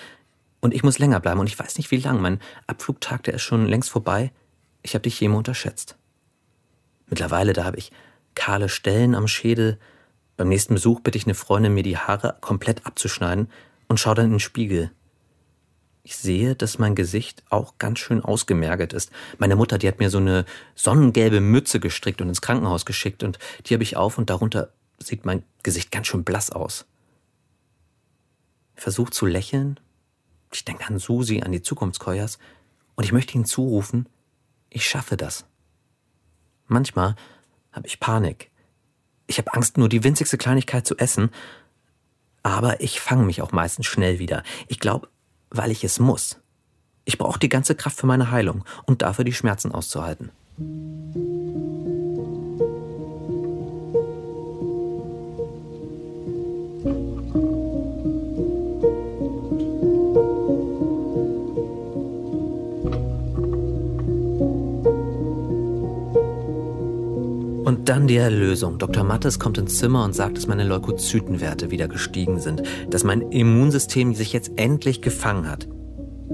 [0.65, 2.19] Und ich muss länger bleiben und ich weiß nicht wie lang.
[2.19, 4.32] Mein Abflugtag, der ist schon längst vorbei.
[4.82, 5.95] Ich habe die Chemo unterschätzt.
[7.06, 7.91] Mittlerweile, da habe ich
[8.34, 9.78] kahle Stellen am Schädel.
[10.38, 13.47] Beim nächsten Besuch bitte ich eine Freundin, mir die Haare komplett abzuschneiden
[13.89, 14.89] und schaue dann in den Spiegel.
[16.01, 19.12] Ich sehe, dass mein Gesicht auch ganz schön ausgemergelt ist.
[19.38, 23.38] Meine Mutter, die hat mir so eine sonnengelbe Mütze gestrickt und ins Krankenhaus geschickt und
[23.67, 26.88] die habe ich auf und darunter sieht mein Gesicht ganz schön blass aus
[28.75, 29.80] versuche zu lächeln.
[30.51, 32.39] Ich denke an Susi, an die Zukunftskoyers
[32.95, 34.08] und ich möchte ihnen zurufen,
[34.69, 35.45] ich schaffe das.
[36.67, 37.15] Manchmal
[37.71, 38.51] habe ich Panik.
[39.27, 41.29] Ich habe Angst, nur die winzigste Kleinigkeit zu essen,
[42.43, 44.43] aber ich fange mich auch meistens schnell wieder.
[44.67, 45.10] Ich glaube,
[45.49, 46.39] weil ich es muss.
[47.03, 50.31] Ich brauche die ganze Kraft für meine Heilung und dafür die Schmerzen auszuhalten.
[67.65, 68.78] Und dann die Erlösung.
[68.78, 69.04] Dr.
[69.04, 74.13] Mattes kommt ins Zimmer und sagt, dass meine Leukozytenwerte wieder gestiegen sind, dass mein Immunsystem
[74.13, 75.67] sich jetzt endlich gefangen hat.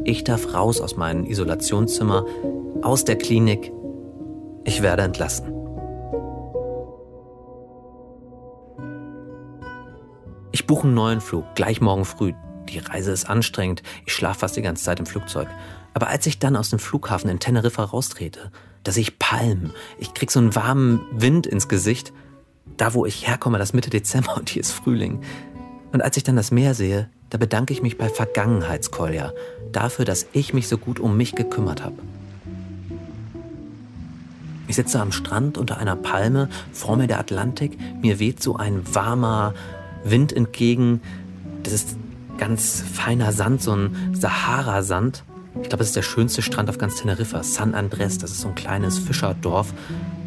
[0.03, 2.25] Ich darf raus aus meinem Isolationszimmer,
[2.81, 3.71] aus der Klinik.
[4.65, 5.53] Ich werde entlassen.
[10.51, 12.33] Ich buche einen neuen Flug, gleich morgen früh.
[12.67, 15.47] Die Reise ist anstrengend, ich schlafe fast die ganze Zeit im Flugzeug.
[15.93, 18.51] Aber als ich dann aus dem Flughafen in Teneriffa raustrete,
[18.83, 22.13] da sehe ich Palmen, ich krieg so einen warmen Wind ins Gesicht.
[22.77, 25.21] Da, wo ich herkomme, das Mitte Dezember und hier ist Frühling.
[25.91, 29.33] Und als ich dann das Meer sehe, da bedanke ich mich bei Vergangenheitskolja
[29.71, 31.95] dafür, dass ich mich so gut um mich gekümmert habe.
[34.67, 38.83] Ich sitze am Strand unter einer Palme, vor mir der Atlantik, mir weht so ein
[38.93, 39.53] warmer
[40.03, 41.01] Wind entgegen.
[41.63, 41.97] Das ist
[42.37, 45.23] ganz feiner Sand, so ein Sahara-Sand.
[45.59, 48.17] Ich glaube, es ist der schönste Strand auf ganz Teneriffa, San Andres.
[48.17, 49.73] Das ist so ein kleines Fischerdorf.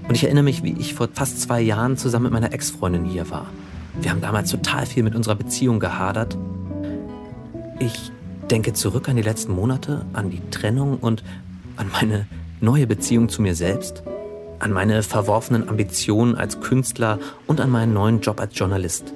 [0.07, 3.31] Und ich erinnere mich, wie ich vor fast zwei Jahren zusammen mit meiner Ex-Freundin hier
[3.31, 3.47] war.
[4.01, 6.37] Wir haben damals total viel mit unserer Beziehung gehadert.
[7.79, 8.13] Ich
[8.51, 11.25] denke zurück an die letzten Monate, an die Trennung und
[11.77, 12.27] an meine
[12.61, 14.03] neue Beziehung zu mir selbst,
[14.59, 19.15] an meine verworfenen Ambitionen als Künstler und an meinen neuen Job als Journalist.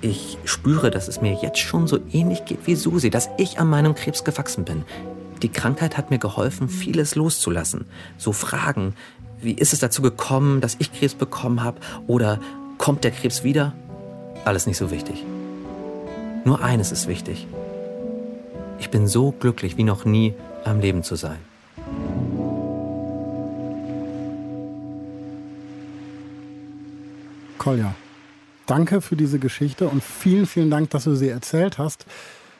[0.00, 3.68] Ich spüre, dass es mir jetzt schon so ähnlich geht wie Susi, dass ich an
[3.68, 4.84] meinem Krebs gewachsen bin.
[5.44, 7.84] Die Krankheit hat mir geholfen, vieles loszulassen.
[8.16, 8.94] So Fragen,
[9.42, 11.80] wie ist es dazu gekommen, dass ich Krebs bekommen habe?
[12.06, 12.40] Oder
[12.78, 13.74] kommt der Krebs wieder?
[14.46, 15.22] Alles nicht so wichtig.
[16.46, 17.46] Nur eines ist wichtig.
[18.78, 20.32] Ich bin so glücklich wie noch nie
[20.64, 21.36] am Leben zu sein.
[27.58, 27.94] Kolja,
[28.64, 32.06] danke für diese Geschichte und vielen, vielen Dank, dass du sie erzählt hast.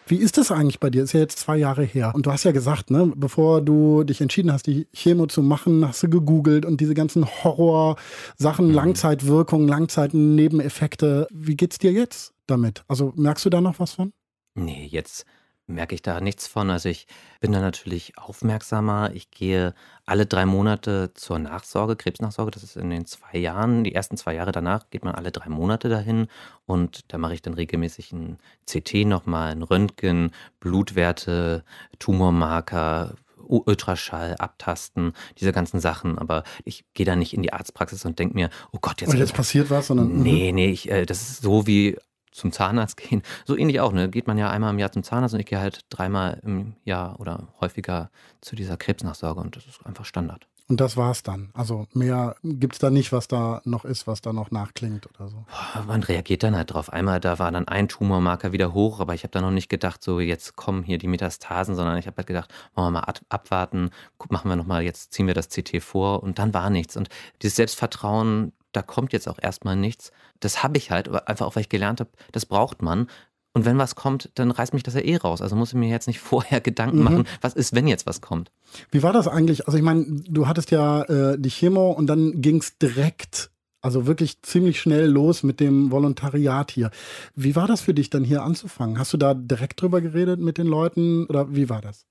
[0.06, 1.02] Wie ist das eigentlich bei dir?
[1.02, 2.12] Ist ja jetzt zwei Jahre her.
[2.14, 5.86] Und du hast ja gesagt, ne, bevor du dich entschieden hast, die Chemo zu machen,
[5.86, 8.74] hast du gegoogelt und diese ganzen Horror-Sachen, mhm.
[8.74, 11.26] Langzeitwirkungen, Langzeitnebeneffekte.
[11.32, 12.84] Wie geht's dir jetzt damit?
[12.88, 14.12] Also merkst du da noch was von?
[14.54, 15.24] Nee, jetzt
[15.66, 16.70] merke ich da nichts von.
[16.70, 17.06] Also ich
[17.40, 19.10] bin da natürlich aufmerksamer.
[19.14, 19.74] Ich gehe
[20.04, 22.50] alle drei Monate zur Nachsorge, Krebsnachsorge.
[22.50, 23.84] Das ist in den zwei Jahren.
[23.84, 26.28] Die ersten zwei Jahre danach geht man alle drei Monate dahin.
[26.66, 31.64] Und da mache ich dann regelmäßig ein CT nochmal, ein Röntgen, Blutwerte,
[31.98, 33.14] Tumormarker,
[33.46, 36.18] Ultraschall, abtasten, diese ganzen Sachen.
[36.18, 39.10] Aber ich gehe da nicht in die Arztpraxis und denke mir, oh Gott, jetzt.
[39.10, 40.22] Und jetzt passiert was, sondern.
[40.22, 40.56] Nee, mhm.
[40.56, 41.96] nee, ich, äh, das ist so wie
[42.34, 43.22] zum Zahnarzt gehen.
[43.46, 44.10] So ähnlich auch, ne?
[44.10, 47.18] Geht man ja einmal im Jahr zum Zahnarzt und ich gehe halt dreimal im Jahr
[47.20, 50.46] oder häufiger zu dieser Krebsnachsorge und das ist einfach Standard.
[50.66, 51.50] Und das war's dann.
[51.52, 55.44] Also mehr gibt's da nicht, was da noch ist, was da noch nachklingt oder so.
[55.86, 56.90] Man reagiert dann halt drauf.
[56.90, 60.02] Einmal, da war dann ein Tumormarker wieder hoch, aber ich habe da noch nicht gedacht,
[60.02, 63.90] so jetzt kommen hier die Metastasen, sondern ich habe halt gedacht, wollen wir mal abwarten,
[64.30, 66.96] machen wir nochmal, jetzt ziehen wir das CT vor und dann war nichts.
[66.96, 67.10] Und
[67.42, 70.12] dieses Selbstvertrauen, da kommt jetzt auch erstmal nichts.
[70.40, 73.08] Das habe ich halt, einfach auch, weil ich gelernt habe, das braucht man.
[73.54, 75.40] Und wenn was kommt, dann reißt mich das ja eh raus.
[75.40, 77.04] Also muss ich mir jetzt nicht vorher Gedanken mhm.
[77.04, 78.50] machen, was ist, wenn jetzt was kommt.
[78.90, 79.66] Wie war das eigentlich?
[79.66, 83.50] Also ich meine, du hattest ja äh, die Chemo und dann ging es direkt,
[83.84, 86.90] also wirklich ziemlich schnell los mit dem Volontariat hier.
[87.36, 88.98] Wie war das für dich dann hier anzufangen?
[88.98, 92.06] Hast du da direkt drüber geredet mit den Leuten oder wie war das?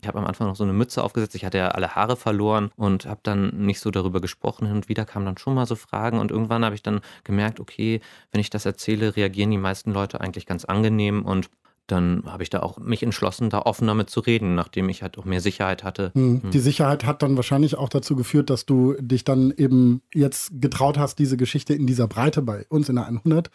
[0.00, 1.36] Ich habe am Anfang noch so eine Mütze aufgesetzt.
[1.36, 4.66] Ich hatte ja alle Haare verloren und habe dann nicht so darüber gesprochen.
[4.66, 7.60] Hin und wieder kamen dann schon mal so Fragen und irgendwann habe ich dann gemerkt,
[7.60, 8.00] okay,
[8.32, 11.50] wenn ich das erzähle, reagieren die meisten Leute eigentlich ganz angenehm und
[11.86, 15.18] dann habe ich da auch mich entschlossen, da offen damit zu reden, nachdem ich halt
[15.18, 16.12] auch mehr Sicherheit hatte.
[16.14, 16.50] Hm.
[16.50, 20.98] Die Sicherheit hat dann wahrscheinlich auch dazu geführt, dass du dich dann eben jetzt getraut
[20.98, 23.50] hast, diese Geschichte in dieser Breite bei uns in der 100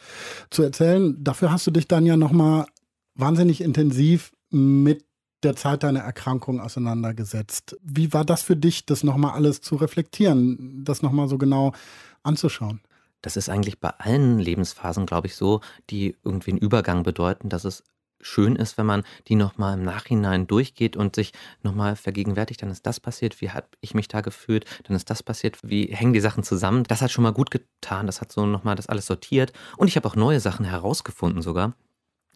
[0.49, 1.15] zu erzählen.
[1.23, 2.65] Dafür hast du dich dann ja nochmal
[3.15, 5.05] wahnsinnig intensiv mit
[5.43, 7.77] der Zeit deiner Erkrankung auseinandergesetzt.
[7.81, 11.73] Wie war das für dich, das nochmal alles zu reflektieren, das nochmal so genau
[12.23, 12.81] anzuschauen?
[13.21, 17.65] Das ist eigentlich bei allen Lebensphasen, glaube ich, so, die irgendwie einen Übergang bedeuten, dass
[17.65, 17.83] es
[18.21, 22.85] schön ist, wenn man die nochmal im Nachhinein durchgeht und sich nochmal vergegenwärtigt, dann ist
[22.85, 26.19] das passiert, wie habe ich mich da gefühlt, dann ist das passiert, wie hängen die
[26.19, 26.83] Sachen zusammen.
[26.83, 29.53] Das hat schon mal gut getan, das hat so nochmal das alles sortiert.
[29.77, 31.75] Und ich habe auch neue Sachen herausgefunden sogar.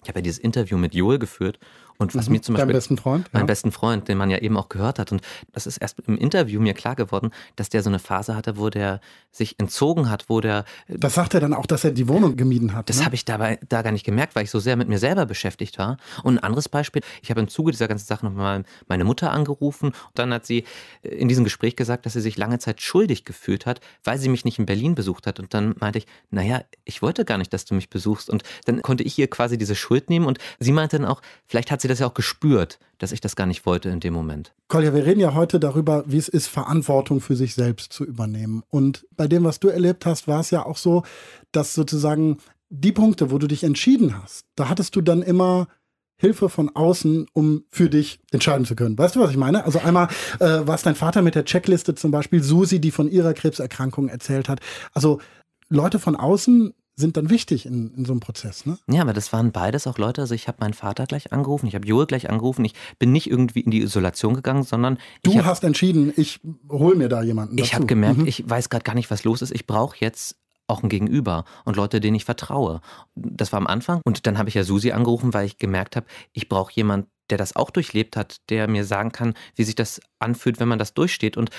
[0.04, 1.60] Ich habe ja dieses Interview mit Joel geführt
[2.02, 2.68] und was mhm, mir zum Beispiel.
[2.68, 3.30] Dein besten Freund?
[3.32, 3.46] Mein ja.
[3.46, 5.12] besten Freund, den man ja eben auch gehört hat.
[5.12, 5.22] Und
[5.54, 8.72] das ist erst im Interview mir klar geworden, dass der so eine Phase hatte, wo
[8.72, 10.66] der sich entzogen hat, wo der.
[10.88, 12.90] Das sagt er dann auch, dass er die Wohnung gemieden hat.
[12.90, 13.06] Das ne?
[13.06, 15.78] habe ich dabei da gar nicht gemerkt, weil ich so sehr mit mir selber beschäftigt
[15.78, 15.98] war.
[16.24, 19.90] Und ein anderes Beispiel, ich habe im Zuge dieser ganzen Sache nochmal meine Mutter angerufen
[19.90, 20.64] und dann hat sie
[21.04, 24.44] in diesem Gespräch gesagt, dass sie sich lange Zeit schuldig gefühlt hat, weil sie mich
[24.44, 25.40] nicht in Berlin besucht hat.
[25.40, 28.28] Und dann meinte ich, naja, ich wollte gar nicht, dass du mich besuchst.
[28.28, 31.70] Und dann konnte ich ihr quasi diese Schuld nehmen und sie meinte dann auch, vielleicht
[31.70, 34.54] hat sie das ja auch gespürt, dass ich das gar nicht wollte in dem Moment.
[34.68, 38.64] Kolja, wir reden ja heute darüber, wie es ist, Verantwortung für sich selbst zu übernehmen.
[38.70, 41.04] Und bei dem, was du erlebt hast, war es ja auch so,
[41.52, 42.38] dass sozusagen
[42.70, 45.68] die Punkte, wo du dich entschieden hast, da hattest du dann immer
[46.16, 48.98] Hilfe von außen, um für dich entscheiden zu können.
[48.98, 49.66] Weißt du, was ich meine?
[49.66, 50.08] Also einmal
[50.40, 54.08] äh, war es dein Vater mit der Checkliste zum Beispiel, Susi, die von ihrer Krebserkrankung
[54.08, 54.60] erzählt hat.
[54.94, 55.20] Also
[55.68, 58.66] Leute von außen sind dann wichtig in, in so einem Prozess.
[58.66, 58.78] Ne?
[58.88, 60.22] Ja, aber das waren beides auch Leute.
[60.22, 62.64] Also ich habe meinen Vater gleich angerufen, ich habe Joel gleich angerufen.
[62.64, 66.96] Ich bin nicht irgendwie in die Isolation gegangen, sondern du hab, hast entschieden, ich hole
[66.96, 67.58] mir da jemanden.
[67.58, 67.66] Dazu.
[67.66, 68.28] Ich habe gemerkt, mhm.
[68.28, 69.54] ich weiß gerade gar nicht, was los ist.
[69.54, 70.38] Ich brauche jetzt
[70.68, 72.80] auch ein Gegenüber und Leute, denen ich vertraue.
[73.16, 76.06] Das war am Anfang und dann habe ich ja Susi angerufen, weil ich gemerkt habe,
[76.32, 80.02] ich brauche jemanden, der das auch durchlebt hat, der mir sagen kann, wie sich das
[80.20, 81.38] anfühlt, wenn man das durchsteht.
[81.38, 81.50] Und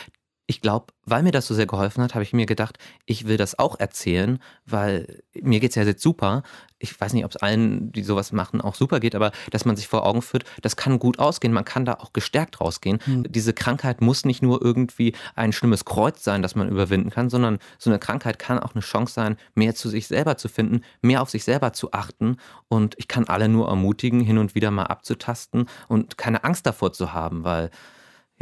[0.47, 3.37] ich glaube, weil mir das so sehr geholfen hat, habe ich mir gedacht, ich will
[3.37, 6.43] das auch erzählen, weil mir geht es ja jetzt super.
[6.79, 9.77] Ich weiß nicht, ob es allen, die sowas machen, auch super geht, aber dass man
[9.77, 11.53] sich vor Augen führt, das kann gut ausgehen.
[11.53, 12.99] Man kann da auch gestärkt rausgehen.
[13.07, 13.25] Mhm.
[13.31, 17.59] Diese Krankheit muss nicht nur irgendwie ein schlimmes Kreuz sein, das man überwinden kann, sondern
[17.79, 21.23] so eine Krankheit kann auch eine Chance sein, mehr zu sich selber zu finden, mehr
[21.23, 22.37] auf sich selber zu achten.
[22.69, 26.93] Und ich kann alle nur ermutigen, hin und wieder mal abzutasten und keine Angst davor
[26.93, 27.71] zu haben, weil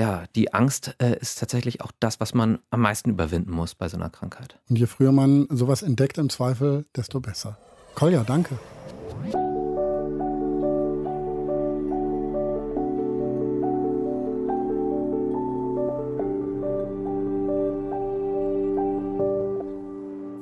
[0.00, 3.86] ja, die Angst äh, ist tatsächlich auch das, was man am meisten überwinden muss bei
[3.86, 4.58] so einer Krankheit.
[4.70, 7.58] Und je früher man sowas entdeckt im Zweifel, desto besser.
[7.94, 8.58] Kolja, danke.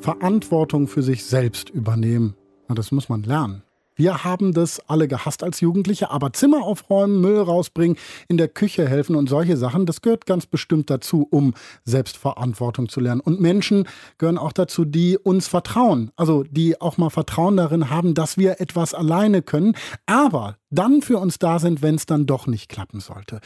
[0.01, 2.37] Verantwortung für sich selbst übernehmen.
[2.68, 3.64] Na, das muss man lernen.
[3.98, 8.88] Wir haben das alle gehasst als Jugendliche, aber Zimmer aufräumen, Müll rausbringen, in der Küche
[8.88, 11.52] helfen und solche Sachen, das gehört ganz bestimmt dazu, um
[11.84, 13.20] Selbstverantwortung zu lernen.
[13.20, 18.14] Und Menschen gehören auch dazu, die uns vertrauen, also die auch mal Vertrauen darin haben,
[18.14, 19.74] dass wir etwas alleine können,
[20.06, 23.40] aber dann für uns da sind, wenn es dann doch nicht klappen sollte.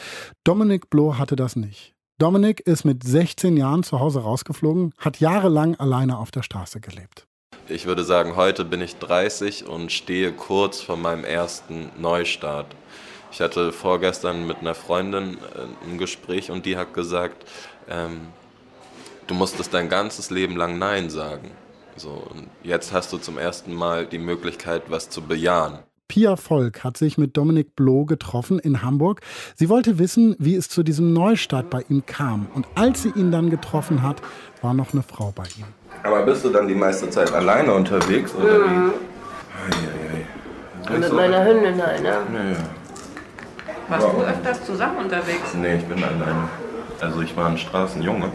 [0.44, 1.94] Dominik Bloh hatte das nicht.
[2.18, 7.26] Dominik ist mit 16 Jahren zu Hause rausgeflogen, hat jahrelang alleine auf der Straße gelebt.
[7.68, 12.66] Ich würde sagen, heute bin ich 30 und stehe kurz vor meinem ersten Neustart.
[13.31, 17.48] Ich hatte vorgestern mit einer Freundin äh, ein Gespräch und die hat gesagt,
[17.88, 18.20] ähm,
[19.27, 21.51] du musstest dein ganzes Leben lang Nein sagen.
[21.96, 25.79] So, und jetzt hast du zum ersten Mal die Möglichkeit, was zu bejahen.
[26.09, 29.22] Pia Volk hat sich mit Dominik Bloh getroffen in Hamburg.
[29.55, 32.48] Sie wollte wissen, wie es zu diesem Neustart bei ihm kam.
[32.55, 34.20] Und als sie ihn dann getroffen hat,
[34.61, 35.82] war noch eine Frau bei ihm.
[36.02, 38.90] Aber bist du dann die meiste Zeit alleine unterwegs oder mhm.
[38.90, 40.92] wie?
[40.92, 42.08] Ei, Mit meiner Hündin halt, ne?
[42.08, 42.56] Ja, ja.
[43.88, 45.54] Warst du öfters zusammen unterwegs?
[45.54, 46.48] Nee, ich bin alleine.
[47.00, 48.30] Also ich war ein Straßenjunge.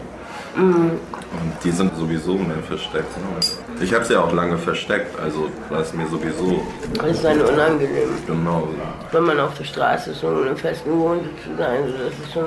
[0.56, 0.90] Mhm.
[0.90, 3.16] Und die sind sowieso mehr versteckt.
[3.16, 3.82] Ne?
[3.82, 6.62] Ich habe sie ja auch lange versteckt, also war es mir sowieso.
[6.94, 8.08] Das ist dann unangenehm.
[8.26, 8.68] Genau.
[9.12, 12.26] Wenn man auf der Straße ist, um in einem festen Wohnsitz zu sein, also das
[12.26, 12.44] ist schon,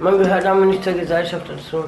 [0.00, 1.84] man gehört aber nicht zur Gesellschaft dazu.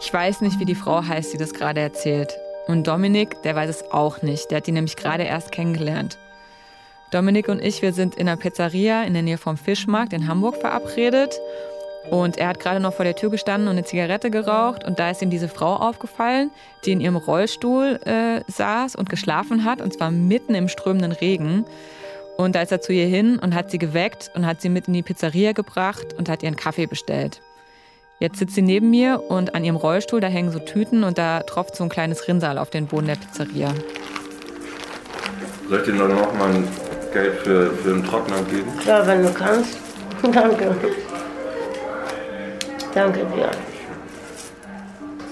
[0.00, 2.38] Ich weiß nicht, wie die Frau heißt, die das gerade erzählt.
[2.68, 4.50] Und Dominik, der weiß es auch nicht.
[4.50, 6.18] Der hat die nämlich gerade erst kennengelernt.
[7.10, 10.56] Dominik und ich, wir sind in einer Pizzeria in der Nähe vom Fischmarkt in Hamburg
[10.56, 11.40] verabredet.
[12.10, 14.84] Und er hat gerade noch vor der Tür gestanden und eine Zigarette geraucht.
[14.84, 16.52] Und da ist ihm diese Frau aufgefallen,
[16.84, 19.80] die in ihrem Rollstuhl äh, saß und geschlafen hat.
[19.80, 21.64] Und zwar mitten im strömenden Regen.
[22.36, 24.86] Und da ist er zu ihr hin und hat sie geweckt und hat sie mit
[24.86, 27.40] in die Pizzeria gebracht und hat ihren Kaffee bestellt.
[28.20, 31.40] Jetzt sitzt sie neben mir und an ihrem Rollstuhl, da hängen so Tüten und da
[31.44, 33.68] tropft so ein kleines Rinnsal auf den Boden der Pizzeria.
[35.68, 36.68] Soll ich dir noch mal ein
[37.12, 38.72] Geld für, für den Trockner geben?
[38.84, 39.78] Ja, wenn du kannst.
[40.22, 40.74] Danke.
[42.92, 43.50] Danke dir.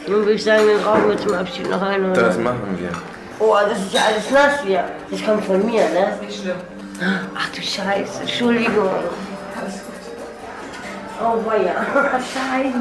[0.07, 2.23] Nun würde ich sagen, den rauchen wir zum Abschied noch ein, oder?
[2.23, 2.91] Das machen wir.
[3.41, 4.85] Oh, das ist ja alles nass hier.
[5.11, 6.19] Das kommt von mir, ne?
[6.25, 6.57] Nicht schlimm.
[7.35, 8.89] Ach du Scheiße, Entschuldigung.
[11.19, 11.85] Oh weia,
[12.21, 12.79] scheiße.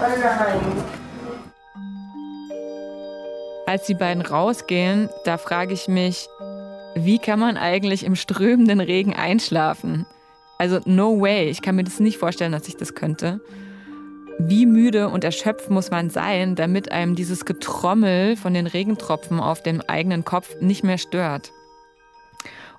[0.00, 0.60] Oh nein.
[3.66, 6.28] Als die beiden rausgehen, da frage ich mich,
[6.94, 10.04] wie kann man eigentlich im strömenden Regen einschlafen?
[10.58, 13.40] Also no way, ich kann mir das nicht vorstellen, dass ich das könnte.
[14.38, 19.62] Wie müde und erschöpft muss man sein, damit einem dieses Getrommel von den Regentropfen auf
[19.62, 21.52] dem eigenen Kopf nicht mehr stört?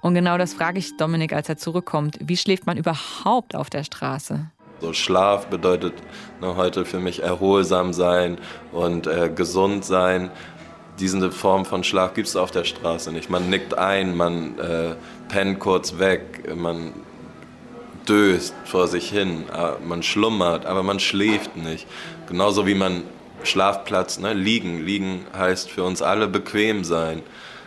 [0.03, 2.19] Und genau das frage ich Dominik, als er zurückkommt.
[2.21, 4.47] Wie schläft man überhaupt auf der Straße?
[4.81, 5.93] So Schlaf bedeutet
[6.41, 8.37] ne, heute für mich erholsam sein
[8.73, 10.29] und äh, gesund sein.
[10.99, 13.29] Diese Form von Schlaf gibt es auf der Straße nicht.
[13.29, 14.95] Man nickt ein, man äh,
[15.29, 16.91] pennt kurz weg, man
[18.05, 21.87] döst vor sich hin, äh, man schlummert, aber man schläft nicht.
[22.27, 23.03] Genauso wie man
[23.43, 24.85] Schlafplatz, ne, liegen.
[24.85, 27.23] Liegen heißt für uns alle bequem sein.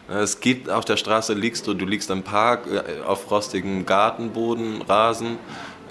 [0.08, 4.82] Es gibt auf der Straße liegst du, du liegst im Park äh, auf frostigem Gartenboden,
[4.82, 5.38] Rasen,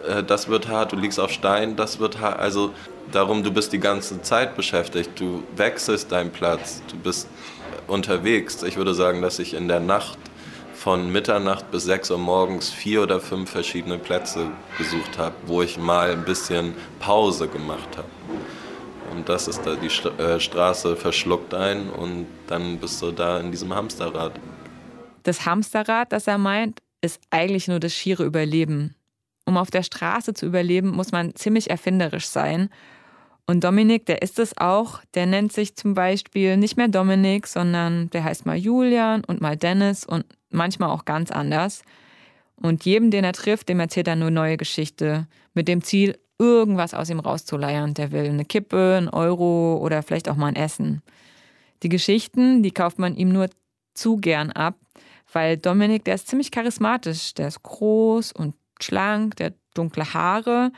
[0.07, 2.39] äh, das wird hart, du liegst auf Stein, das wird hart.
[2.39, 2.73] Also
[3.11, 7.27] darum, du bist die ganze Zeit beschäftigt, du wechselst deinen Platz, du bist
[7.87, 8.63] unterwegs.
[8.63, 10.17] Ich würde sagen, dass ich in der Nacht
[10.73, 14.47] von Mitternacht bis 6 Uhr morgens vier oder fünf verschiedene Plätze
[14.77, 18.07] besucht habe, wo ich mal ein bisschen Pause gemacht habe.
[19.11, 19.87] Und das ist da, die
[20.21, 24.33] äh, Straße verschluckt ein und dann bist du da in diesem Hamsterrad.
[25.23, 28.95] Das Hamsterrad, das er meint, ist eigentlich nur das schiere Überleben.
[29.45, 32.69] Um auf der Straße zu überleben, muss man ziemlich erfinderisch sein.
[33.45, 35.01] Und Dominik, der ist es auch.
[35.13, 39.55] Der nennt sich zum Beispiel nicht mehr Dominik, sondern der heißt mal Julian und mal
[39.55, 41.83] Dennis und manchmal auch ganz anders.
[42.55, 46.93] Und jedem, den er trifft, dem erzählt er nur neue Geschichte mit dem Ziel, irgendwas
[46.93, 47.93] aus ihm rauszuleiern.
[47.93, 51.01] Der will eine Kippe, einen Euro oder vielleicht auch mal ein Essen.
[51.83, 53.49] Die Geschichten, die kauft man ihm nur
[53.93, 54.75] zu gern ab,
[55.31, 57.33] weil Dominik, der ist ziemlich charismatisch.
[57.33, 60.71] Der ist groß und schlank, der hat dunkle Haare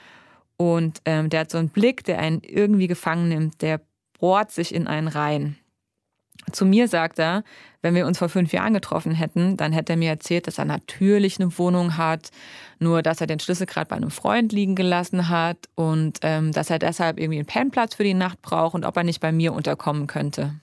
[0.58, 3.62] und ähm, der hat so einen Blick, der einen irgendwie gefangen nimmt.
[3.62, 3.82] Der
[4.20, 5.58] bohrt sich in einen rein.
[6.52, 7.44] Zu mir sagt er,
[7.82, 10.66] wenn wir uns vor fünf Jahren getroffen hätten, dann hätte er mir erzählt, dass er
[10.66, 12.32] natürlich eine Wohnung hat,
[12.80, 16.70] nur dass er den Schlüssel gerade bei einem Freund liegen gelassen hat und ähm, dass
[16.70, 19.54] er deshalb irgendwie einen Pennplatz für die Nacht braucht und ob er nicht bei mir
[19.54, 20.54] unterkommen könnte.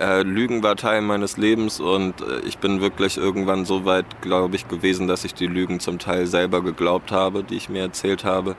[0.00, 4.56] Äh, Lügen war Teil meines Lebens und äh, ich bin wirklich irgendwann so weit, glaube
[4.56, 8.24] ich, gewesen, dass ich die Lügen zum Teil selber geglaubt habe, die ich mir erzählt
[8.24, 8.56] habe.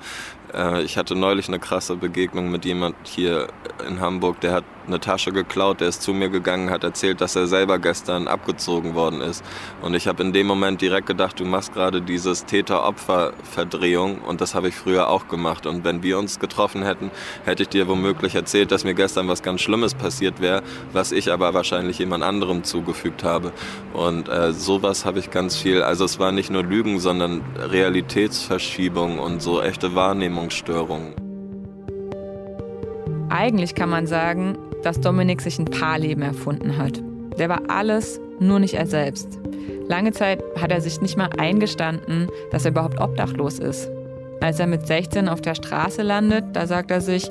[0.54, 3.48] Äh, ich hatte neulich eine krasse Begegnung mit jemand hier
[3.88, 7.36] in Hamburg, der hat eine Tasche geklaut, der ist zu mir gegangen, hat erzählt, dass
[7.36, 9.44] er selber gestern abgezogen worden ist.
[9.82, 14.56] Und ich habe in dem Moment direkt gedacht, du machst gerade dieses Täter-Opfer-Verdrehung und das
[14.56, 15.66] habe ich früher auch gemacht.
[15.66, 17.12] Und wenn wir uns getroffen hätten,
[17.46, 21.32] hätte ich dir womöglich erzählt, dass mir gestern was ganz Schlimmes passiert wäre, was ich
[21.32, 23.52] aber wahrscheinlich jemand anderem zugefügt habe.
[23.94, 25.82] Und äh, sowas habe ich ganz viel.
[25.82, 29.96] Also es war nicht nur Lügen, sondern Realitätsverschiebung und so echte
[30.44, 31.14] Wahrnehmungsstörungen.
[33.30, 37.02] Eigentlich kann man sagen, dass Dominik sich ein Paarleben erfunden hat.
[37.38, 39.40] Der war alles, nur nicht er selbst.
[39.88, 43.90] Lange Zeit hat er sich nicht mal eingestanden, dass er überhaupt obdachlos ist.
[44.42, 47.30] Als er mit 16 auf der Straße landet, da sagt er sich,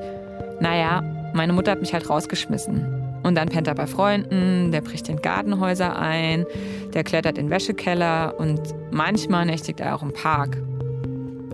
[0.60, 1.02] naja,
[1.34, 3.20] meine Mutter hat mich halt rausgeschmissen.
[3.22, 6.44] Und dann pennt er bei Freunden, der bricht in Gartenhäuser ein,
[6.92, 8.60] der klettert in Wäschekeller und
[8.90, 10.58] manchmal nächtigt er auch im Park.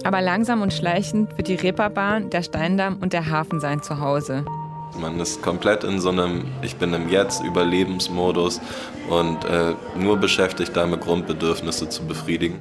[0.09, 4.42] Aber langsam und schleichend wird die Reeperbahn, der Steindamm und der Hafen sein Zuhause.
[4.98, 8.59] Man ist komplett in so einem, ich bin im Jetzt, Überlebensmodus
[9.11, 12.59] und äh, nur beschäftigt damit, Grundbedürfnisse zu befriedigen.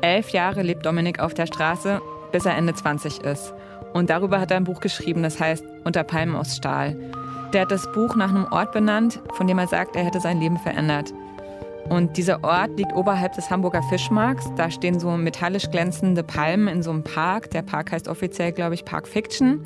[0.00, 2.00] Elf Jahre lebt Dominik auf der Straße,
[2.32, 3.52] bis er Ende 20 ist.
[3.92, 6.96] Und darüber hat er ein Buch geschrieben, das heißt Unter Palmen aus Stahl.
[7.52, 10.40] Der hat das Buch nach einem Ort benannt, von dem er sagt, er hätte sein
[10.40, 11.12] Leben verändert.
[11.88, 14.48] Und dieser Ort liegt oberhalb des Hamburger Fischmarks.
[14.56, 17.50] Da stehen so metallisch glänzende Palmen in so einem Park.
[17.50, 19.62] Der Park heißt offiziell, glaube ich, Park Fiction.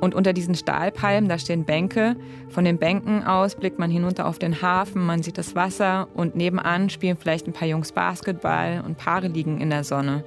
[0.00, 2.16] Und unter diesen Stahlpalmen, da stehen Bänke.
[2.48, 6.36] Von den Bänken aus blickt man hinunter auf den Hafen, man sieht das Wasser und
[6.36, 10.24] nebenan spielen vielleicht ein paar Jungs Basketball und Paare liegen in der Sonne.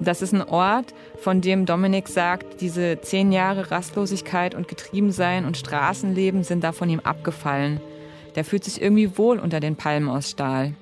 [0.00, 5.56] Das ist ein Ort, von dem Dominik sagt, diese zehn Jahre Rastlosigkeit und Getriebensein und
[5.56, 7.80] Straßenleben sind da von ihm abgefallen.
[8.34, 10.74] Der fühlt sich irgendwie wohl unter den Palmen aus Stahl.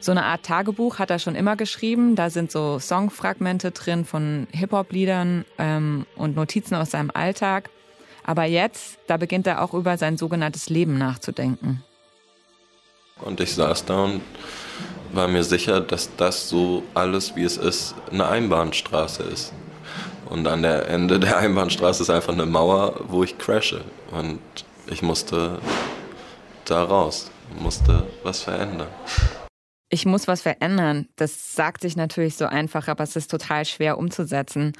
[0.00, 2.14] So eine Art Tagebuch hat er schon immer geschrieben.
[2.14, 7.70] Da sind so Songfragmente drin von Hip-Hop-Liedern ähm, und Notizen aus seinem Alltag.
[8.22, 11.82] Aber jetzt, da beginnt er auch über sein sogenanntes Leben nachzudenken.
[13.20, 14.20] Und ich saß da und
[15.12, 19.52] war mir sicher, dass das so alles, wie es ist, eine Einbahnstraße ist.
[20.28, 23.82] Und an der Ende der Einbahnstraße ist einfach eine Mauer, wo ich crashe.
[24.10, 24.40] Und
[24.88, 25.60] ich musste
[26.64, 27.30] da raus,
[27.60, 28.88] musste was verändern.
[29.88, 31.08] Ich muss was verändern.
[31.16, 34.72] Das sagt sich natürlich so einfach, aber es ist total schwer umzusetzen.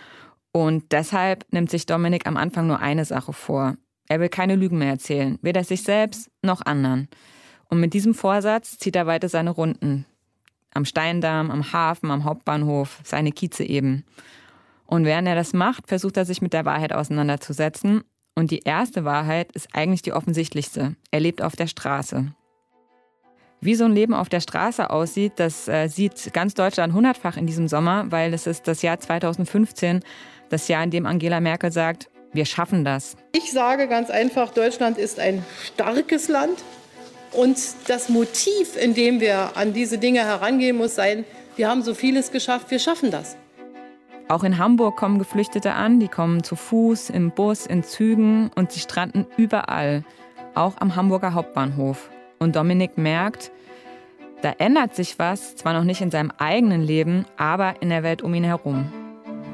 [0.53, 3.77] Und deshalb nimmt sich Dominik am Anfang nur eine Sache vor.
[4.09, 7.09] Er will keine Lügen mehr erzählen, weder sich selbst noch anderen.
[7.69, 10.07] Und mit diesem Vorsatz zieht er weiter seine Runden.
[10.73, 14.05] Am Steindamm, am Hafen, am Hauptbahnhof, seine Kieze eben.
[14.87, 18.03] Und während er das macht, versucht er sich mit der Wahrheit auseinanderzusetzen
[18.37, 20.95] und die erste Wahrheit ist eigentlich die offensichtlichste.
[21.11, 22.33] Er lebt auf der Straße.
[23.61, 27.47] Wie so ein Leben auf der Straße aussieht, das äh, sieht ganz Deutschland hundertfach in
[27.47, 30.05] diesem Sommer, weil es ist das Jahr 2015,
[30.51, 33.17] das Jahr, in dem Angela Merkel sagt, wir schaffen das.
[33.33, 36.63] Ich sage ganz einfach, Deutschland ist ein starkes Land
[37.33, 37.59] und
[37.89, 41.25] das Motiv, in dem wir an diese Dinge herangehen, muss sein,
[41.57, 43.37] wir haben so vieles geschafft, wir schaffen das.
[44.29, 48.73] Auch in Hamburg kommen Geflüchtete an, die kommen zu Fuß, im Bus, in Zügen und
[48.73, 50.05] sie stranden überall,
[50.57, 52.11] auch am Hamburger Hauptbahnhof.
[52.41, 53.53] Und Dominik merkt,
[54.43, 58.21] da ändert sich was, zwar noch nicht in seinem eigenen Leben, aber in der Welt
[58.21, 58.93] um ihn herum.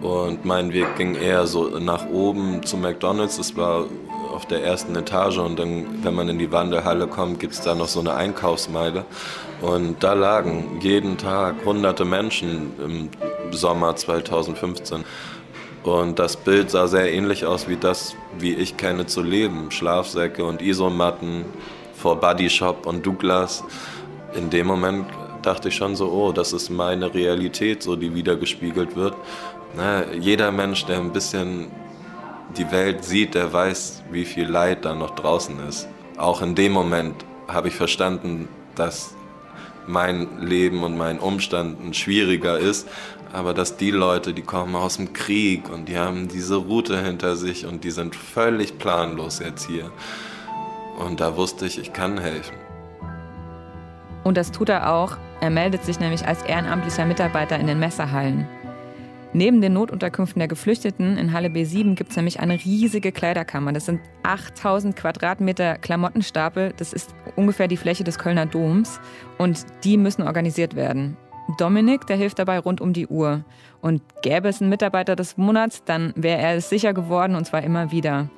[0.00, 3.36] Und mein Weg ging eher so nach oben zu McDonald's.
[3.36, 3.84] Das war
[4.32, 7.74] auf der ersten Etage und dann, wenn man in die Wandelhalle kommt, gibt es da
[7.74, 9.04] noch so eine Einkaufsmeile.
[9.62, 13.08] Und da lagen jeden Tag hunderte Menschen im
[13.52, 15.04] Sommer 2015.
[15.84, 19.70] Und das Bild sah sehr ähnlich aus wie das, wie ich kenne zu leben.
[19.70, 21.44] Schlafsäcke und Isomatten
[21.94, 23.62] vor Buddy Shop und Douglas.
[24.34, 25.06] In dem Moment
[25.42, 29.14] dachte ich schon so, oh, das ist meine Realität, so die wiedergespiegelt wird.
[29.76, 31.70] Na, jeder Mensch, der ein bisschen
[32.56, 35.88] die Welt sieht, der weiß, wie viel Leid da noch draußen ist.
[36.16, 39.14] Auch in dem Moment habe ich verstanden, dass
[39.86, 42.88] mein Leben und mein Umstand schwieriger ist,
[43.32, 47.36] aber dass die Leute, die kommen aus dem Krieg und die haben diese Route hinter
[47.36, 49.90] sich und die sind völlig planlos jetzt hier.
[50.98, 52.54] Und da wusste ich, ich kann helfen.
[54.24, 55.16] Und das tut er auch.
[55.40, 58.46] Er meldet sich nämlich als ehrenamtlicher Mitarbeiter in den Messerhallen.
[59.34, 63.72] Neben den Notunterkünften der Geflüchteten in Halle B7 gibt es nämlich eine riesige Kleiderkammer.
[63.72, 66.74] Das sind 8000 Quadratmeter Klamottenstapel.
[66.76, 69.00] Das ist ungefähr die Fläche des Kölner Doms.
[69.38, 71.16] Und die müssen organisiert werden.
[71.56, 73.44] Dominik, der hilft dabei rund um die Uhr.
[73.80, 77.62] Und gäbe es einen Mitarbeiter des Monats, dann wäre er es sicher geworden und zwar
[77.62, 78.28] immer wieder.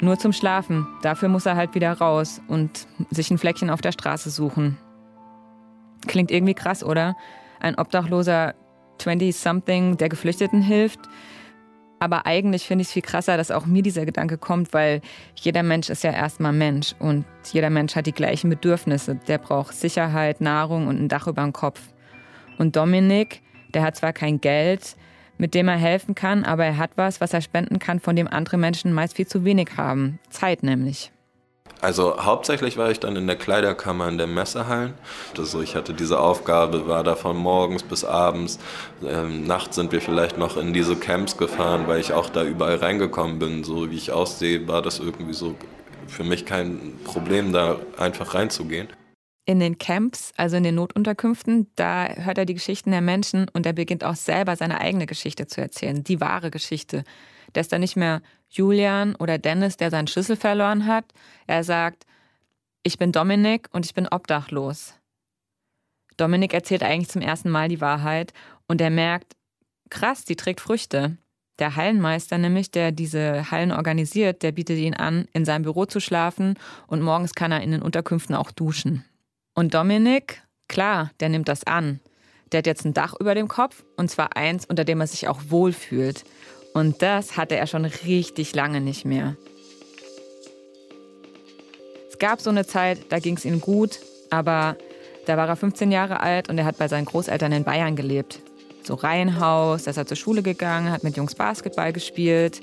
[0.00, 0.86] Nur zum Schlafen.
[1.02, 4.78] Dafür muss er halt wieder raus und sich ein Fleckchen auf der Straße suchen.
[6.06, 7.16] Klingt irgendwie krass, oder?
[7.60, 8.54] Ein obdachloser
[9.00, 11.00] 20-something, der Geflüchteten hilft.
[12.00, 15.00] Aber eigentlich finde ich es viel krasser, dass auch mir dieser Gedanke kommt, weil
[15.34, 19.16] jeder Mensch ist ja erstmal Mensch und jeder Mensch hat die gleichen Bedürfnisse.
[19.26, 21.80] Der braucht Sicherheit, Nahrung und ein Dach über dem Kopf.
[22.56, 23.42] Und Dominik,
[23.74, 24.96] der hat zwar kein Geld,
[25.38, 28.28] mit dem er helfen kann, aber er hat was, was er spenden kann, von dem
[28.28, 30.18] andere Menschen meist viel zu wenig haben.
[30.30, 31.12] Zeit nämlich.
[31.80, 34.94] Also hauptsächlich war ich dann in der Kleiderkammer in den Messehallen.
[35.36, 38.58] Also ich hatte diese Aufgabe, war da von morgens bis abends.
[39.04, 42.76] Ähm, nachts sind wir vielleicht noch in diese Camps gefahren, weil ich auch da überall
[42.76, 43.62] reingekommen bin.
[43.62, 45.54] So wie ich aussehe, war das irgendwie so
[46.08, 48.88] für mich kein Problem, da einfach reinzugehen
[49.48, 53.64] in den Camps, also in den Notunterkünften, da hört er die Geschichten der Menschen und
[53.64, 57.02] er beginnt auch selber seine eigene Geschichte zu erzählen, die wahre Geschichte.
[57.54, 61.04] Der ist dann nicht mehr Julian oder Dennis, der seinen Schlüssel verloren hat.
[61.46, 62.06] Er sagt,
[62.82, 64.94] ich bin Dominik und ich bin obdachlos.
[66.16, 68.32] Dominik erzählt eigentlich zum ersten Mal die Wahrheit
[68.66, 69.36] und er merkt,
[69.90, 71.16] krass, die trägt Früchte.
[71.58, 76.00] Der Hallenmeister nämlich, der diese Hallen organisiert, der bietet ihn an, in seinem Büro zu
[76.00, 76.54] schlafen
[76.86, 79.04] und morgens kann er in den Unterkünften auch duschen.
[79.54, 82.00] Und Dominik, klar, der nimmt das an.
[82.52, 85.26] Der hat jetzt ein Dach über dem Kopf und zwar eins, unter dem er sich
[85.26, 86.24] auch wohlfühlt.
[86.78, 89.34] Und das hatte er schon richtig lange nicht mehr.
[92.08, 93.98] Es gab so eine Zeit, da ging es ihm gut,
[94.30, 94.76] aber
[95.26, 98.38] da war er 15 Jahre alt und er hat bei seinen Großeltern in Bayern gelebt.
[98.84, 102.60] So Reihenhaus, da ist er zur Schule gegangen, hat mit Jungs Basketball gespielt.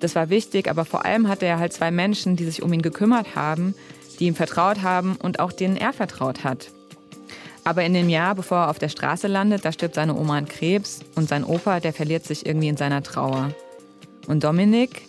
[0.00, 2.80] Das war wichtig, aber vor allem hatte er halt zwei Menschen, die sich um ihn
[2.80, 3.74] gekümmert haben,
[4.20, 6.70] die ihm vertraut haben und auch denen er vertraut hat.
[7.64, 10.46] Aber in dem Jahr, bevor er auf der Straße landet, da stirbt seine Oma an
[10.46, 13.52] Krebs und sein Opa, der verliert sich irgendwie in seiner Trauer.
[14.26, 15.02] Und Dominik,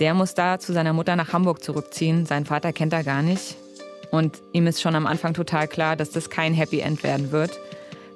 [0.00, 2.26] der muss da zu seiner Mutter nach Hamburg zurückziehen.
[2.26, 3.56] Sein Vater kennt er gar nicht.
[4.10, 7.58] Und ihm ist schon am Anfang total klar, dass das kein Happy End werden wird.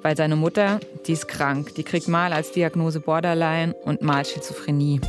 [0.01, 1.73] Weil seine Mutter, die ist krank.
[1.75, 5.01] Die kriegt mal als Diagnose Borderline und mal Schizophrenie.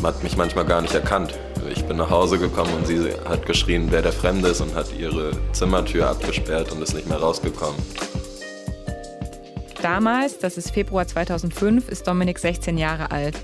[0.00, 1.38] Man hat mich manchmal gar nicht erkannt.
[1.70, 4.86] Ich bin nach Hause gekommen und sie hat geschrien, wer der Fremde ist und hat
[4.98, 7.80] ihre Zimmertür abgesperrt und ist nicht mehr rausgekommen.
[9.82, 13.36] Damals, das ist Februar 2005, ist Dominik 16 Jahre alt.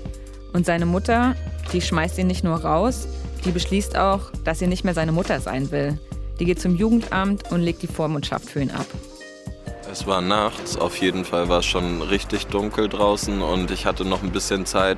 [0.53, 1.35] Und seine Mutter,
[1.73, 3.07] die schmeißt ihn nicht nur raus,
[3.45, 5.99] die beschließt auch, dass sie nicht mehr seine Mutter sein will.
[6.39, 8.87] Die geht zum Jugendamt und legt die Vormundschaft für ihn ab.
[9.91, 14.03] Es war nachts, auf jeden Fall war es schon richtig dunkel draußen und ich hatte
[14.03, 14.97] noch ein bisschen Zeit,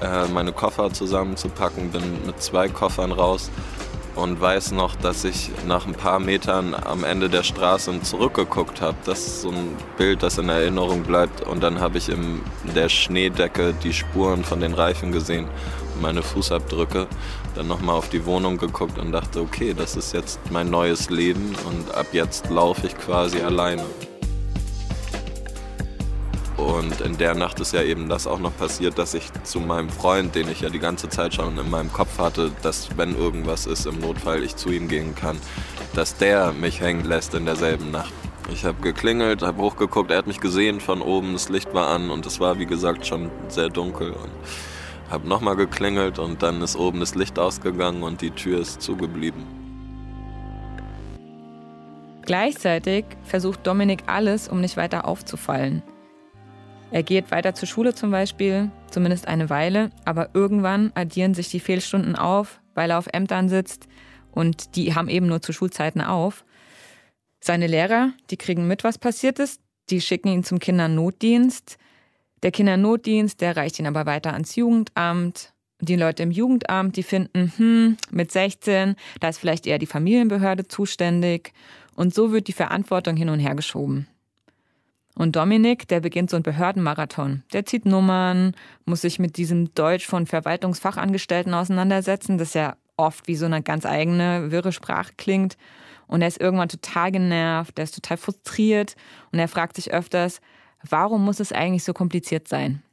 [0.00, 3.50] äh, meine Koffer zusammenzupacken, bin mit zwei Koffern raus
[4.18, 8.96] und weiß noch, dass ich nach ein paar Metern am Ende der Straße zurückgeguckt habe.
[9.04, 11.42] Das ist so ein Bild, das in Erinnerung bleibt.
[11.42, 12.40] Und dann habe ich in
[12.74, 15.46] der Schneedecke die Spuren von den Reifen gesehen,
[16.00, 17.06] meine Fußabdrücke.
[17.54, 21.54] Dann nochmal auf die Wohnung geguckt und dachte, okay, das ist jetzt mein neues Leben
[21.68, 23.84] und ab jetzt laufe ich quasi alleine.
[26.58, 29.90] Und in der Nacht ist ja eben das auch noch passiert, dass ich zu meinem
[29.90, 33.64] Freund, den ich ja die ganze Zeit schon in meinem Kopf hatte, dass wenn irgendwas
[33.66, 35.38] ist im Notfall, ich zu ihm gehen kann,
[35.94, 38.12] dass der mich hängen lässt in derselben Nacht.
[38.52, 42.10] Ich habe geklingelt, habe hochgeguckt, er hat mich gesehen von oben, das Licht war an
[42.10, 44.10] und es war wie gesagt schon sehr dunkel.
[44.10, 44.30] Und
[45.10, 49.46] habe nochmal geklingelt und dann ist oben das Licht ausgegangen und die Tür ist zugeblieben.
[52.22, 55.82] Gleichzeitig versucht Dominik alles, um nicht weiter aufzufallen.
[56.90, 61.60] Er geht weiter zur Schule zum Beispiel, zumindest eine Weile, aber irgendwann addieren sich die
[61.60, 63.88] Fehlstunden auf, weil er auf Ämtern sitzt
[64.32, 66.44] und die haben eben nur zu Schulzeiten auf.
[67.40, 69.60] Seine Lehrer, die kriegen mit, was passiert ist,
[69.90, 71.76] die schicken ihn zum Kindernotdienst.
[72.42, 75.52] Der Kindernotdienst, der reicht ihn aber weiter ans Jugendamt.
[75.80, 80.66] Die Leute im Jugendamt, die finden, hm, mit 16, da ist vielleicht eher die Familienbehörde
[80.66, 81.52] zuständig.
[81.94, 84.08] Und so wird die Verantwortung hin und her geschoben.
[85.18, 87.42] Und Dominik, der beginnt so einen Behördenmarathon.
[87.52, 88.54] Der zieht Nummern,
[88.84, 93.84] muss sich mit diesem Deutsch von Verwaltungsfachangestellten auseinandersetzen, das ja oft wie so eine ganz
[93.84, 95.56] eigene, wirre Sprache klingt.
[96.06, 98.94] Und er ist irgendwann total genervt, er ist total frustriert
[99.32, 100.40] und er fragt sich öfters,
[100.88, 102.84] warum muss es eigentlich so kompliziert sein?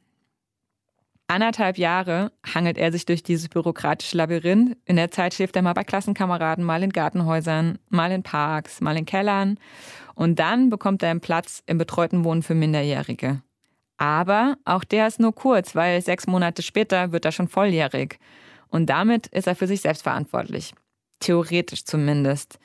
[1.28, 4.76] Anderthalb Jahre hangelt er sich durch dieses bürokratische Labyrinth.
[4.84, 8.96] In der Zeit schläft er mal bei Klassenkameraden, mal in Gartenhäusern, mal in Parks, mal
[8.96, 9.58] in Kellern.
[10.14, 13.42] Und dann bekommt er einen Platz im betreuten Wohnen für Minderjährige.
[13.96, 18.18] Aber auch der ist nur kurz, weil sechs Monate später wird er schon volljährig.
[18.68, 20.74] Und damit ist er für sich selbst verantwortlich.
[21.18, 22.60] Theoretisch zumindest.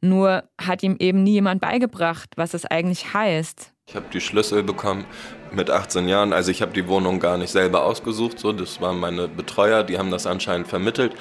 [0.00, 3.74] Nur hat ihm eben nie jemand beigebracht, was es eigentlich heißt.
[3.88, 5.04] Ich habe die Schlüssel bekommen
[5.52, 6.32] mit 18 Jahren.
[6.32, 8.36] Also ich habe die Wohnung gar nicht selber ausgesucht.
[8.40, 11.14] So, das waren meine Betreuer, die haben das anscheinend vermittelt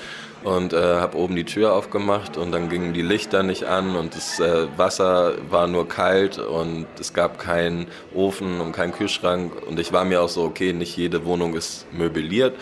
[0.44, 4.16] und äh, habe oben die Tür aufgemacht und dann gingen die Lichter nicht an und
[4.16, 7.86] das äh, Wasser war nur kalt und es gab keinen
[8.16, 11.86] Ofen und keinen Kühlschrank und ich war mir auch so, okay, nicht jede Wohnung ist
[11.94, 12.56] möbliert,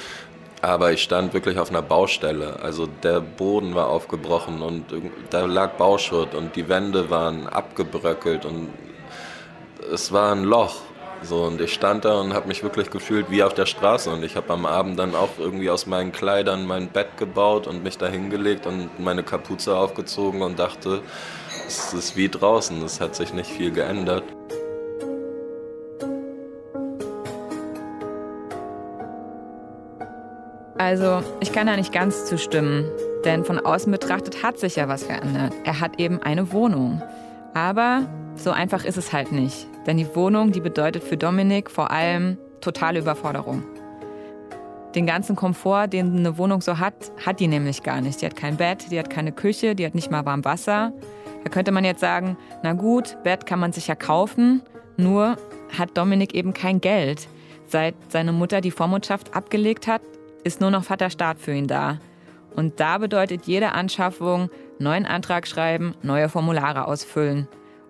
[0.61, 2.59] aber ich stand wirklich auf einer Baustelle.
[2.61, 4.83] Also der Boden war aufgebrochen und
[5.29, 8.67] da lag Bauschutt und die Wände waren abgebröckelt und
[9.91, 10.75] es war ein Loch.
[11.21, 14.09] So, und ich stand da und habe mich wirklich gefühlt wie auf der Straße.
[14.09, 17.81] Und ich habe am Abend dann auch irgendwie aus meinen Kleidern mein Bett gebaut und
[17.81, 21.01] mich da hingelegt und meine Kapuze aufgezogen und dachte,
[21.65, 24.23] es ist wie draußen, es hat sich nicht viel geändert.
[30.77, 32.91] Also, ich kann da nicht ganz zustimmen,
[33.23, 35.53] denn von außen betrachtet hat sich ja was verändert.
[35.63, 37.01] Er hat eben eine Wohnung.
[37.53, 38.01] Aber
[38.35, 39.67] so einfach ist es halt nicht.
[39.85, 43.63] Denn die Wohnung, die bedeutet für Dominik vor allem totale Überforderung.
[44.95, 48.21] Den ganzen Komfort, den eine Wohnung so hat, hat die nämlich gar nicht.
[48.21, 50.93] Die hat kein Bett, die hat keine Küche, die hat nicht mal warm Wasser.
[51.43, 54.61] Da könnte man jetzt sagen, na gut, Bett kann man sich ja kaufen,
[54.95, 55.35] nur
[55.77, 57.27] hat Dominik eben kein Geld.
[57.65, 60.01] Seit seine Mutter die Vormundschaft abgelegt hat,
[60.43, 61.97] ist nur noch Vaterstaat für ihn da.
[62.55, 67.47] Und da bedeutet jede Anschaffung neuen Antrag schreiben, neue Formulare ausfüllen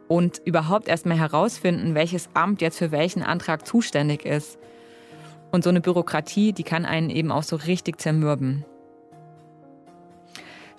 [0.07, 4.57] und überhaupt erstmal herausfinden, welches Amt jetzt für welchen Antrag zuständig ist.
[5.51, 8.65] Und so eine Bürokratie, die kann einen eben auch so richtig zermürben.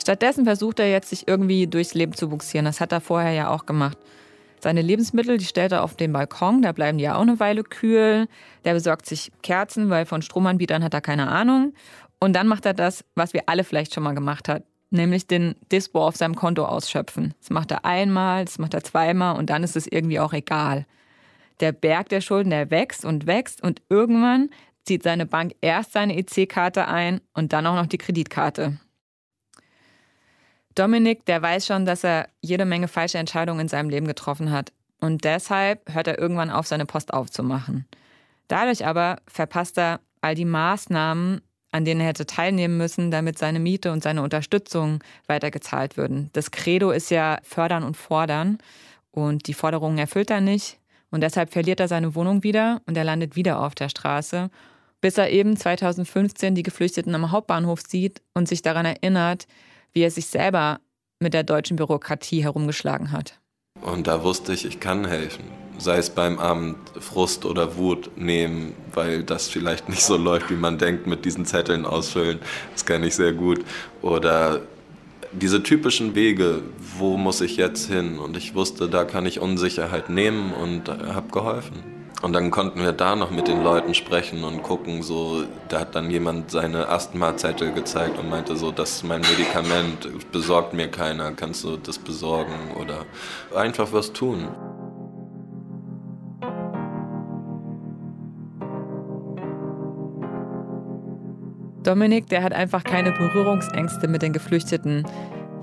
[0.00, 2.66] Stattdessen versucht er jetzt, sich irgendwie durchs Leben zu buxieren.
[2.66, 3.96] Das hat er vorher ja auch gemacht.
[4.60, 7.62] Seine Lebensmittel, die stellt er auf den Balkon, da bleiben die ja auch eine Weile
[7.62, 8.26] kühl.
[8.64, 11.74] Der besorgt sich Kerzen, weil von Stromanbietern hat er keine Ahnung.
[12.18, 14.64] Und dann macht er das, was wir alle vielleicht schon mal gemacht haben,
[14.94, 17.34] nämlich den Dispo auf seinem Konto ausschöpfen.
[17.40, 20.86] Das macht er einmal, das macht er zweimal und dann ist es irgendwie auch egal.
[21.60, 24.50] Der Berg der Schulden, der wächst und wächst und irgendwann
[24.84, 28.78] zieht seine Bank erst seine EC-Karte ein und dann auch noch die Kreditkarte.
[30.74, 34.72] Dominik, der weiß schon, dass er jede Menge falsche Entscheidungen in seinem Leben getroffen hat.
[35.00, 37.86] Und deshalb hört er irgendwann auf, seine Post aufzumachen.
[38.48, 41.42] Dadurch aber verpasst er all die Maßnahmen,
[41.74, 46.30] an denen er hätte teilnehmen müssen, damit seine Miete und seine Unterstützung weitergezahlt würden.
[46.32, 48.58] Das Credo ist ja fördern und fordern.
[49.10, 50.78] Und die Forderungen erfüllt er nicht.
[51.10, 54.50] Und deshalb verliert er seine Wohnung wieder und er landet wieder auf der Straße,
[55.00, 59.48] bis er eben 2015 die Geflüchteten am Hauptbahnhof sieht und sich daran erinnert,
[59.92, 60.78] wie er sich selber
[61.18, 63.40] mit der deutschen Bürokratie herumgeschlagen hat.
[63.80, 65.63] Und da wusste ich, ich kann helfen.
[65.78, 70.56] Sei es beim Amt Frust oder Wut nehmen, weil das vielleicht nicht so läuft, wie
[70.56, 72.38] man denkt, mit diesen Zetteln ausfüllen.
[72.72, 73.64] Das kann ich sehr gut.
[74.02, 74.60] Oder
[75.32, 76.62] diese typischen Wege,
[76.98, 78.18] wo muss ich jetzt hin?
[78.18, 81.94] Und ich wusste, da kann ich Unsicherheit nehmen und habe geholfen.
[82.22, 85.94] Und dann konnten wir da noch mit den Leuten sprechen und gucken, so, da hat
[85.94, 91.32] dann jemand seine Asthma-Zettel gezeigt und meinte so, das ist mein Medikament, besorgt mir keiner,
[91.32, 93.04] kannst du das besorgen oder
[93.54, 94.48] einfach was tun.
[101.84, 105.06] Dominik, der hat einfach keine Berührungsängste mit den Geflüchteten,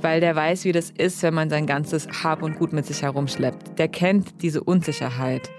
[0.01, 3.01] weil der weiß, wie das ist, wenn man sein ganzes Hab und Gut mit sich
[3.01, 3.79] herumschleppt.
[3.79, 5.49] Der kennt diese Unsicherheit.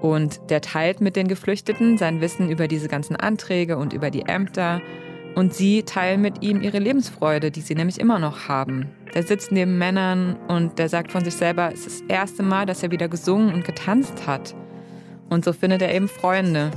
[0.00, 4.26] Und der teilt mit den Geflüchteten sein Wissen über diese ganzen Anträge und über die
[4.26, 4.82] Ämter.
[5.34, 8.90] Und sie teilen mit ihm ihre Lebensfreude, die sie nämlich immer noch haben.
[9.14, 12.66] Der sitzt neben Männern und der sagt von sich selber, es ist das erste Mal,
[12.66, 14.54] dass er wieder gesungen und getanzt hat.
[15.30, 16.70] Und so findet er eben Freunde.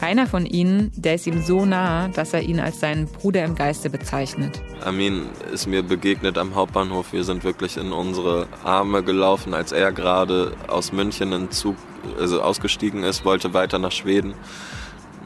[0.00, 3.54] Einer von ihnen, der ist ihm so nah, dass er ihn als seinen Bruder im
[3.54, 4.60] Geiste bezeichnet.
[4.82, 7.12] Armin ist mir begegnet am Hauptbahnhof.
[7.12, 11.76] Wir sind wirklich in unsere Arme gelaufen, als er gerade aus München in Zug
[12.18, 14.34] also ausgestiegen ist, wollte weiter nach Schweden.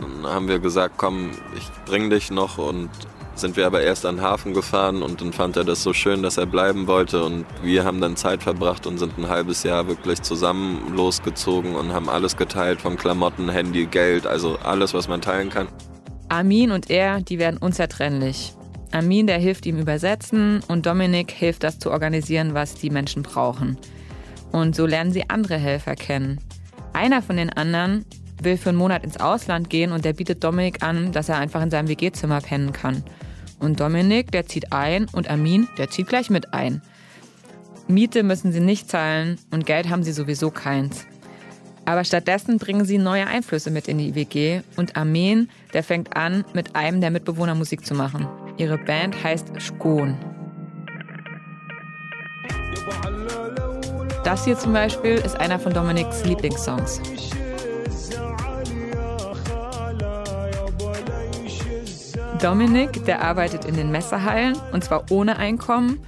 [0.00, 2.90] Dann haben wir gesagt, komm, ich bring dich noch und
[3.34, 6.22] sind wir aber erst an den Hafen gefahren und dann fand er das so schön,
[6.22, 9.88] dass er bleiben wollte und wir haben dann Zeit verbracht und sind ein halbes Jahr
[9.88, 15.20] wirklich zusammen losgezogen und haben alles geteilt, von Klamotten, Handy, Geld, also alles, was man
[15.20, 15.68] teilen kann.
[16.28, 18.54] Armin und er, die werden unzertrennlich.
[18.92, 23.76] Armin, der hilft ihm übersetzen und Dominik hilft das zu organisieren, was die Menschen brauchen.
[24.52, 26.38] Und so lernen sie andere Helfer kennen.
[26.92, 28.04] Einer von den anderen
[28.40, 31.62] will für einen Monat ins Ausland gehen und der bietet Dominik an, dass er einfach
[31.62, 33.02] in seinem WG-Zimmer pennen kann.
[33.64, 36.82] Und Dominik, der zieht ein und Armin, der zieht gleich mit ein.
[37.88, 41.06] Miete müssen sie nicht zahlen und Geld haben sie sowieso keins.
[41.86, 46.44] Aber stattdessen bringen sie neue Einflüsse mit in die WG und Armin, der fängt an,
[46.52, 48.28] mit einem der Mitbewohner Musik zu machen.
[48.58, 50.18] Ihre Band heißt Skon.
[54.24, 57.00] Das hier zum Beispiel ist einer von Dominiks Lieblingssongs.
[62.40, 66.04] Dominik, der arbeitet in den Messerhallen und zwar ohne Einkommen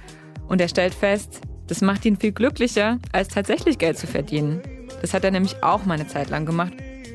[0.47, 4.61] und er stellt fest, das macht ihn viel glücklicher, als tatsächlich Geld zu verdienen.
[5.01, 6.73] Das hat er nämlich auch mal eine Zeit lang gemacht.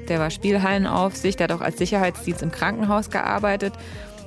[0.08, 3.74] Der war Spielhallenaufsicht, der hat auch als Sicherheitsdienst im Krankenhaus gearbeitet.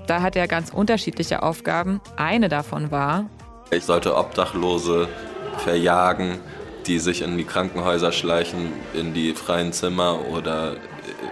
[0.07, 2.01] Da hat er ganz unterschiedliche Aufgaben.
[2.15, 3.25] Eine davon war,
[3.71, 5.09] ich sollte Obdachlose
[5.57, 6.39] verjagen
[6.87, 10.75] die sich in die Krankenhäuser schleichen, in die freien Zimmer oder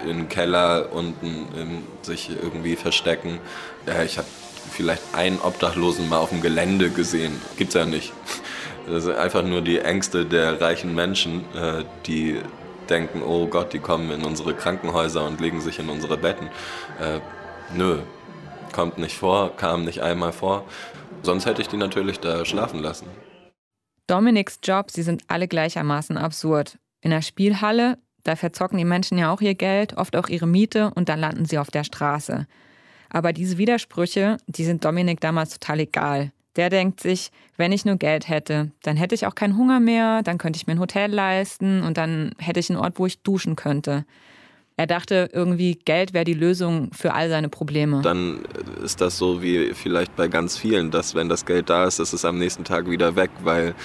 [0.10, 3.40] im Keller unten in, sich irgendwie verstecken.
[3.86, 4.28] Ja, ich habe
[4.72, 7.40] vielleicht einen Obdachlosen mal auf dem Gelände gesehen.
[7.58, 8.14] Gibt's ja nicht.
[8.86, 12.42] Das sind einfach nur die Ängste der reichen Menschen, äh, die
[12.90, 16.48] denken, oh Gott, die kommen in unsere Krankenhäuser und legen sich in unsere Betten.
[17.00, 17.22] Äh,
[17.74, 18.00] nö,
[18.74, 20.66] kommt nicht vor, kam nicht einmal vor.
[21.22, 23.08] Sonst hätte ich die natürlich da schlafen lassen.
[24.08, 26.78] Dominiks Jobs, sie sind alle gleichermaßen absurd.
[27.00, 30.92] In der Spielhalle, da verzocken die Menschen ja auch ihr Geld, oft auch ihre Miete
[30.96, 32.48] und dann landen sie auf der Straße.
[33.10, 36.32] Aber diese Widersprüche, die sind Dominik damals total egal.
[36.56, 40.22] Der denkt sich, wenn ich nur Geld hätte, dann hätte ich auch keinen Hunger mehr,
[40.24, 43.22] dann könnte ich mir ein Hotel leisten und dann hätte ich einen Ort, wo ich
[43.22, 44.06] duschen könnte.
[44.76, 48.02] Er dachte irgendwie, Geld wäre die Lösung für all seine Probleme.
[48.02, 48.44] Dann
[48.84, 52.14] ist das so wie vielleicht bei ganz vielen, dass wenn das Geld da ist, ist
[52.14, 53.76] es am nächsten Tag wieder weg, weil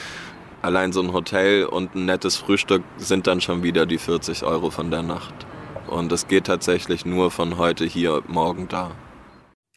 [0.63, 4.71] allein so ein Hotel und ein nettes Frühstück sind dann schon wieder die 40 Euro
[4.71, 5.47] von der Nacht.
[5.87, 8.91] Und es geht tatsächlich nur von heute hier, morgen da.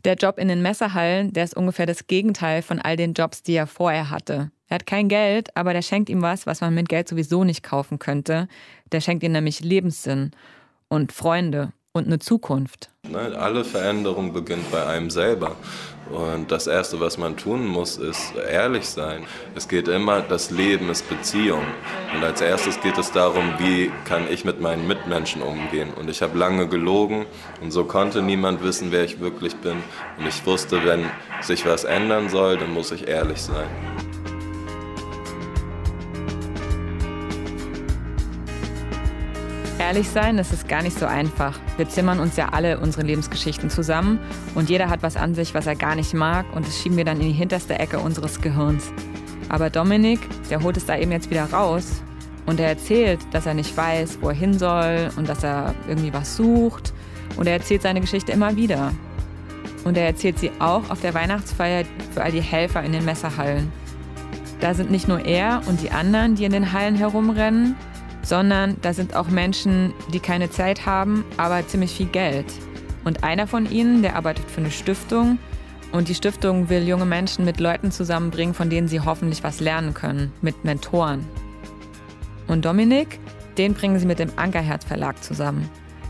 [0.03, 3.53] Der Job in den Messerhallen, der ist ungefähr das Gegenteil von all den Jobs, die
[3.53, 4.51] er vorher hatte.
[4.67, 7.61] Er hat kein Geld, aber der schenkt ihm was, was man mit Geld sowieso nicht
[7.61, 8.47] kaufen könnte.
[8.91, 10.32] Der schenkt ihm nämlich Lebenssinn
[10.88, 12.89] und Freunde und eine Zukunft.
[13.07, 15.55] Ne, alle Veränderung beginnt bei einem selber.
[16.12, 19.26] Und das Erste, was man tun muss, ist ehrlich sein.
[19.55, 21.64] Es geht immer, das Leben ist Beziehung.
[22.14, 25.93] Und als erstes geht es darum, wie kann ich mit meinen Mitmenschen umgehen.
[25.93, 27.26] Und ich habe lange gelogen
[27.62, 29.78] und so konnte niemand wissen, wer ich wirklich bin.
[30.18, 31.09] Und ich wusste, wenn
[31.41, 33.70] sich was ändern soll, dann muss ich ehrlich sein.
[39.82, 41.59] Ehrlich sein, das ist gar nicht so einfach.
[41.75, 44.19] Wir zimmern uns ja alle unsere Lebensgeschichten zusammen
[44.53, 47.03] und jeder hat was an sich, was er gar nicht mag und das schieben wir
[47.03, 48.93] dann in die hinterste Ecke unseres Gehirns.
[49.49, 50.19] Aber Dominik,
[50.51, 52.03] der holt es da eben jetzt wieder raus
[52.45, 56.13] und er erzählt, dass er nicht weiß, wo er hin soll und dass er irgendwie
[56.13, 56.93] was sucht
[57.36, 58.93] und er erzählt seine Geschichte immer wieder.
[59.84, 63.73] Und er erzählt sie auch auf der Weihnachtsfeier für all die Helfer in den Messerhallen.
[64.59, 67.75] Da sind nicht nur er und die anderen, die in den Hallen herumrennen,
[68.24, 72.45] sondern da sind auch Menschen, die keine Zeit haben, aber ziemlich viel Geld.
[73.03, 75.39] Und einer von ihnen, der arbeitet für eine Stiftung
[75.91, 79.93] und die Stiftung will junge Menschen mit Leuten zusammenbringen, von denen sie hoffentlich was lernen
[79.93, 81.26] können, mit Mentoren.
[82.47, 83.19] Und Dominik,
[83.57, 85.69] den bringen sie mit dem Ankerherz Verlag zusammen.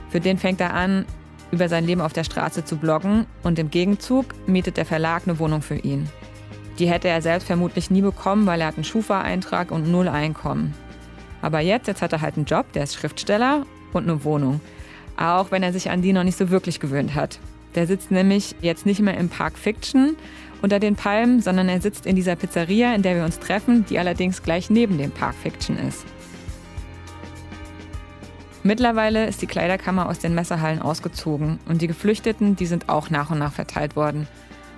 [0.10, 1.06] Für den fängt er an,
[1.52, 5.40] über sein Leben auf der Straße zu bloggen und im Gegenzug mietet der Verlag eine
[5.40, 6.10] Wohnung für ihn.
[6.80, 10.74] Die hätte er selbst vermutlich nie bekommen, weil er hat einen Schufa-Eintrag und null Einkommen.
[11.42, 14.62] Aber jetzt, jetzt hat er halt einen Job, der ist Schriftsteller und eine Wohnung.
[15.18, 17.40] Auch wenn er sich an die noch nicht so wirklich gewöhnt hat.
[17.76, 20.16] Der sitzt nämlich jetzt nicht mehr im Park Fiction
[20.62, 23.98] unter den Palmen, sondern er sitzt in dieser Pizzeria, in der wir uns treffen, die
[23.98, 26.06] allerdings gleich neben dem Park Fiction ist.
[28.64, 33.32] Mittlerweile ist die Kleiderkammer aus den Messerhallen ausgezogen und die Geflüchteten, die sind auch nach
[33.32, 34.28] und nach verteilt worden.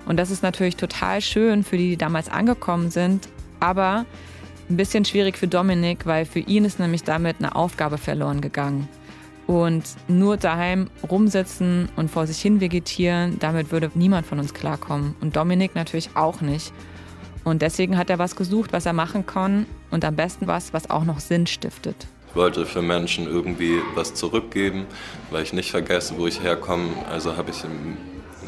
[0.06, 3.28] Und das ist natürlich total schön für die, die damals angekommen sind,
[3.60, 4.06] aber
[4.70, 8.88] ein bisschen schwierig für Dominik, weil für ihn ist nämlich damit eine Aufgabe verloren gegangen.
[9.46, 15.14] Und nur daheim rumsitzen und vor sich hin vegetieren, damit würde niemand von uns klarkommen.
[15.20, 16.72] Und Dominik natürlich auch nicht.
[17.44, 20.88] Und deswegen hat er was gesucht, was er machen kann und am besten was, was
[20.88, 22.06] auch noch Sinn stiftet.
[22.30, 24.86] Ich wollte für Menschen irgendwie was zurückgeben,
[25.30, 26.88] weil ich nicht vergesse, wo ich herkomme.
[27.10, 27.98] Also habe ich im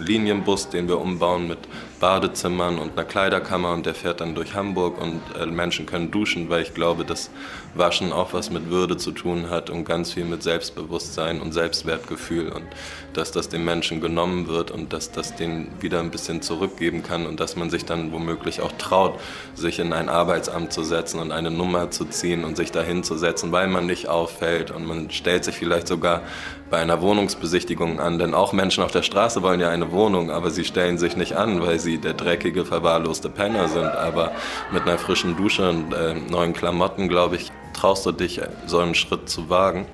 [0.03, 1.59] Linienbus, den wir umbauen mit
[2.01, 6.49] Badezimmern und einer Kleiderkammer und der fährt dann durch Hamburg und äh, Menschen können duschen,
[6.49, 7.31] weil ich glaube, dass
[7.75, 12.49] Waschen auch was mit Würde zu tun hat und ganz viel mit Selbstbewusstsein und Selbstwertgefühl
[12.49, 12.65] und
[13.13, 17.27] dass das den Menschen genommen wird und dass das denen wieder ein bisschen zurückgeben kann
[17.27, 19.19] und dass man sich dann womöglich auch traut,
[19.55, 23.17] sich in ein Arbeitsamt zu setzen und eine Nummer zu ziehen und sich dahin zu
[23.17, 26.23] setzen, weil man nicht auffällt und man stellt sich vielleicht sogar
[26.71, 30.51] bei einer Wohnungsbesichtigung an, denn auch Menschen auf der Straße wollen ja eine Wohnung, aber
[30.51, 33.87] sie stellen sich nicht an, weil sie der dreckige, verwahrloste Penner sind.
[33.87, 34.33] Aber
[34.73, 38.95] mit einer frischen Dusche und äh, neuen Klamotten, glaube ich, traust du dich, so einen
[38.95, 39.87] Schritt zu wagen.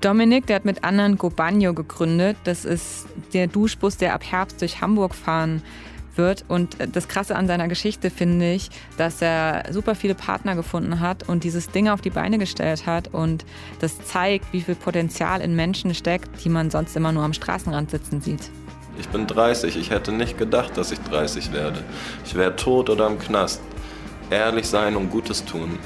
[0.00, 2.36] Dominik, der hat mit anderen Gobagno gegründet.
[2.44, 5.62] Das ist der Duschbus, der ab Herbst durch Hamburg fahren
[6.16, 6.44] wird.
[6.48, 11.28] Und das Krasse an seiner Geschichte finde ich, dass er super viele Partner gefunden hat
[11.28, 13.08] und dieses Ding auf die Beine gestellt hat.
[13.08, 13.44] Und
[13.80, 17.90] das zeigt, wie viel Potenzial in Menschen steckt, die man sonst immer nur am Straßenrand
[17.90, 18.50] sitzen sieht.
[18.98, 19.76] Ich bin 30.
[19.76, 21.82] Ich hätte nicht gedacht, dass ich 30 werde.
[22.24, 23.60] Ich wäre tot oder im Knast.
[24.30, 25.78] Ehrlich sein und Gutes tun,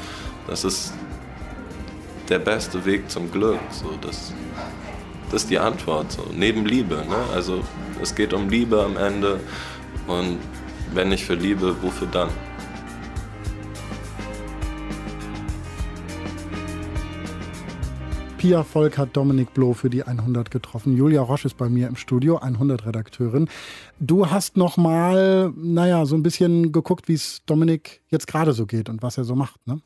[0.46, 0.92] das ist
[2.28, 3.58] der beste Weg zum Glück.
[3.70, 4.34] So, das,
[5.30, 6.12] das ist die Antwort.
[6.12, 6.26] So.
[6.34, 6.96] Neben Liebe.
[6.96, 7.16] Ne?
[7.34, 7.62] Also
[8.02, 9.40] es geht um Liebe am Ende.
[10.06, 10.38] Und
[10.92, 12.28] wenn nicht für Liebe, wofür dann?
[18.44, 20.94] Pia Volk hat Dominik Bloh für die 100 getroffen.
[20.94, 23.48] Julia Roche ist bei mir im Studio, 100-Redakteurin.
[24.00, 28.66] Du hast noch mal, naja, so ein bisschen geguckt, wie es Dominik jetzt gerade so
[28.66, 29.80] geht und was er so macht, ne?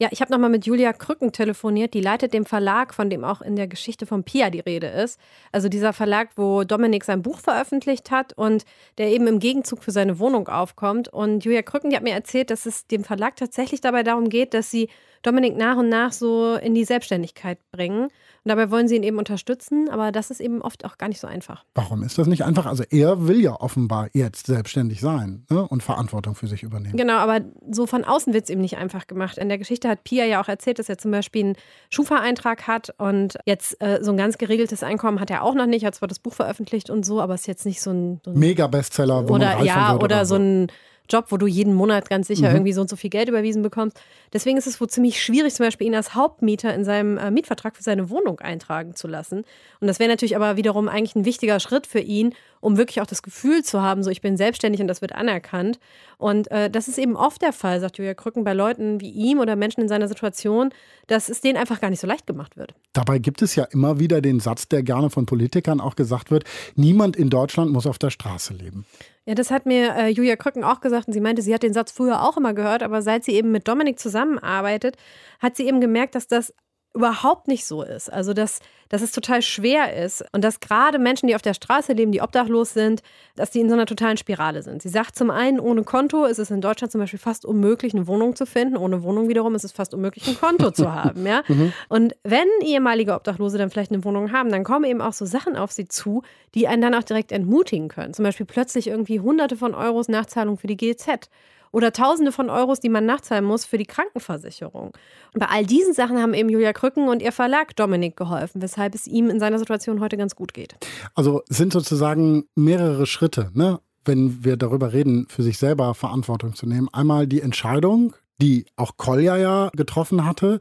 [0.00, 1.94] Ja, ich habe nochmal mit Julia Krücken telefoniert.
[1.94, 5.20] Die leitet dem Verlag, von dem auch in der Geschichte von Pia die Rede ist.
[5.52, 8.64] Also dieser Verlag, wo Dominik sein Buch veröffentlicht hat und
[8.98, 11.08] der eben im Gegenzug für seine Wohnung aufkommt.
[11.08, 14.52] Und Julia Krücken, die hat mir erzählt, dass es dem Verlag tatsächlich dabei darum geht,
[14.52, 14.88] dass sie
[15.22, 18.08] Dominik nach und nach so in die Selbstständigkeit bringen.
[18.44, 21.20] Und dabei wollen sie ihn eben unterstützen, aber das ist eben oft auch gar nicht
[21.20, 21.64] so einfach.
[21.74, 22.66] Warum ist das nicht einfach?
[22.66, 25.66] Also er will ja offenbar jetzt selbstständig sein ne?
[25.66, 26.96] und Verantwortung für sich übernehmen.
[26.96, 27.40] Genau, aber
[27.70, 29.38] so von außen wird es ihm nicht einfach gemacht.
[29.38, 31.56] In der Geschichte hat Pia ja auch erzählt, dass er zum Beispiel einen
[31.88, 35.84] Schufa-Eintrag hat und jetzt äh, so ein ganz geregeltes Einkommen hat er auch noch nicht.
[35.84, 38.30] Er hat zwar das Buch veröffentlicht und so, aber ist jetzt nicht so ein, so
[38.30, 40.68] ein Mega-Bestseller, oder, ja, wird oder so ein
[41.10, 42.56] Job, wo du jeden Monat ganz sicher Mhm.
[42.56, 44.00] irgendwie so und so viel Geld überwiesen bekommst.
[44.32, 47.76] Deswegen ist es wohl ziemlich schwierig, zum Beispiel ihn als Hauptmieter in seinem äh, Mietvertrag
[47.76, 49.44] für seine Wohnung eintragen zu lassen.
[49.80, 53.06] Und das wäre natürlich aber wiederum eigentlich ein wichtiger Schritt für ihn, um wirklich auch
[53.06, 55.78] das Gefühl zu haben, so ich bin selbstständig und das wird anerkannt.
[56.16, 59.38] Und äh, das ist eben oft der Fall, sagt Julia Krücken, bei Leuten wie ihm
[59.40, 60.70] oder Menschen in seiner Situation,
[61.06, 62.72] dass es denen einfach gar nicht so leicht gemacht wird.
[62.94, 66.44] Dabei gibt es ja immer wieder den Satz, der gerne von Politikern auch gesagt wird,
[66.76, 68.86] niemand in Deutschland muss auf der Straße leben.
[69.26, 71.72] Ja, das hat mir äh, Julia Krücken auch gesagt und sie meinte, sie hat den
[71.72, 74.96] Satz früher auch immer gehört, aber seit sie eben mit Dominik zusammenarbeitet,
[75.40, 76.52] hat sie eben gemerkt, dass das
[76.94, 78.12] überhaupt nicht so ist.
[78.12, 81.92] Also, dass, dass es total schwer ist und dass gerade Menschen, die auf der Straße
[81.92, 83.02] leben, die obdachlos sind,
[83.34, 84.80] dass die in so einer totalen Spirale sind.
[84.80, 88.06] Sie sagt zum einen, ohne Konto ist es in Deutschland zum Beispiel fast unmöglich, eine
[88.06, 88.76] Wohnung zu finden.
[88.76, 91.26] Ohne Wohnung wiederum ist es fast unmöglich, ein Konto zu haben.
[91.26, 91.42] Ja?
[91.88, 95.56] Und wenn ehemalige Obdachlose dann vielleicht eine Wohnung haben, dann kommen eben auch so Sachen
[95.56, 96.22] auf sie zu,
[96.54, 98.14] die einen dann auch direkt entmutigen können.
[98.14, 101.28] Zum Beispiel plötzlich irgendwie hunderte von Euros Nachzahlung für die GZ
[101.74, 104.92] oder Tausende von Euros, die man nachzahlen muss für die Krankenversicherung.
[105.32, 108.94] Und bei all diesen Sachen haben eben Julia Krücken und ihr Verlag Dominik geholfen, weshalb
[108.94, 110.76] es ihm in seiner Situation heute ganz gut geht.
[111.16, 113.80] Also sind sozusagen mehrere Schritte, ne?
[114.04, 116.88] wenn wir darüber reden, für sich selber Verantwortung zu nehmen.
[116.92, 120.60] Einmal die Entscheidung, die auch Kolja ja getroffen hatte,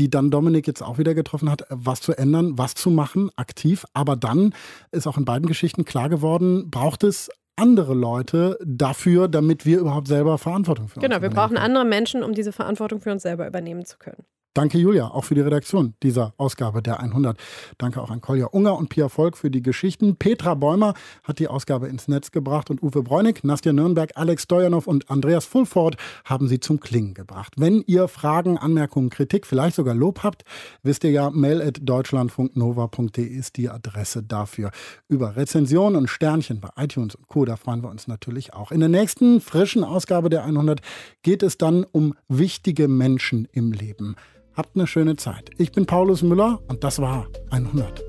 [0.00, 3.84] die dann Dominik jetzt auch wieder getroffen hat, was zu ändern, was zu machen, aktiv.
[3.92, 4.54] Aber dann
[4.90, 7.30] ist auch in beiden Geschichten klar geworden, braucht es
[7.60, 11.64] andere Leute dafür, damit wir überhaupt selber Verantwortung für uns Genau, wir brauchen können.
[11.64, 14.24] andere Menschen, um diese Verantwortung für uns selber übernehmen zu können.
[14.52, 17.38] Danke Julia, auch für die Redaktion dieser Ausgabe der 100.
[17.78, 20.16] Danke auch an Kolja Unger und Pia Volk für die Geschichten.
[20.16, 24.88] Petra Bäumer hat die Ausgabe ins Netz gebracht und Uwe Bräunig, Nastja Nürnberg, Alex Stojanov
[24.88, 27.54] und Andreas Fulford haben sie zum Klingen gebracht.
[27.58, 30.42] Wenn ihr Fragen, Anmerkungen, Kritik, vielleicht sogar Lob habt,
[30.82, 34.72] wisst ihr ja, mail at deutschlandfunknova.de ist die Adresse dafür.
[35.06, 38.72] Über Rezensionen und Sternchen bei iTunes und Co., da freuen wir uns natürlich auch.
[38.72, 40.80] In der nächsten frischen Ausgabe der 100
[41.22, 44.16] geht es dann um wichtige Menschen im Leben.
[44.60, 45.48] Habt eine schöne Zeit.
[45.56, 48.04] Ich bin Paulus Müller und das war 100.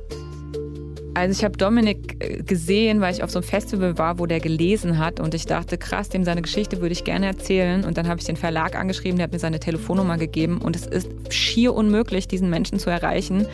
[1.14, 4.40] Also ich habe Dominik äh, gesehen, weil ich auf so einem Festival war, wo der
[4.40, 7.84] gelesen hat und ich dachte, krass, dem seine Geschichte würde ich gerne erzählen.
[7.84, 10.86] Und dann habe ich den Verlag angeschrieben, der hat mir seine Telefonnummer gegeben und es
[10.86, 13.46] ist schier unmöglich, diesen Menschen zu erreichen,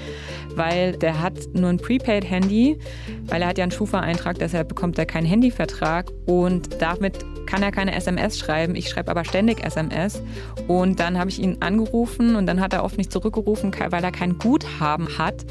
[0.56, 2.78] weil der hat nur ein Prepaid-Handy,
[3.26, 7.72] weil er hat ja einen Schufa-Eintrag, deshalb bekommt er keinen Handyvertrag und damit kann er
[7.72, 8.76] keine SMS schreiben.
[8.76, 10.22] Ich schreibe aber ständig SMS.
[10.68, 14.12] Und dann habe ich ihn angerufen und dann hat er oft nicht zurückgerufen, weil er
[14.12, 15.46] kein Guthaben hat.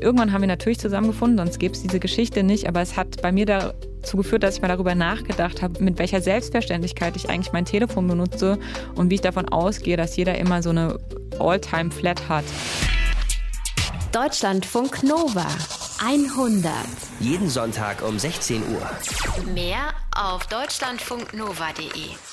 [0.00, 2.66] Irgendwann haben wir natürlich zusammengefunden, sonst gäbe es diese Geschichte nicht.
[2.66, 6.20] Aber es hat bei mir dazu geführt, dass ich mal darüber nachgedacht habe, mit welcher
[6.20, 8.58] Selbstverständlichkeit ich eigentlich mein Telefon benutze
[8.94, 10.98] und wie ich davon ausgehe, dass jeder immer so eine
[11.38, 12.44] All-Time-Flat hat.
[14.12, 15.46] Deutschlandfunk Nova
[16.04, 16.72] 100.
[17.20, 19.54] Jeden Sonntag um 16 Uhr.
[19.54, 22.31] Mehr auf deutschlandfunknova.de.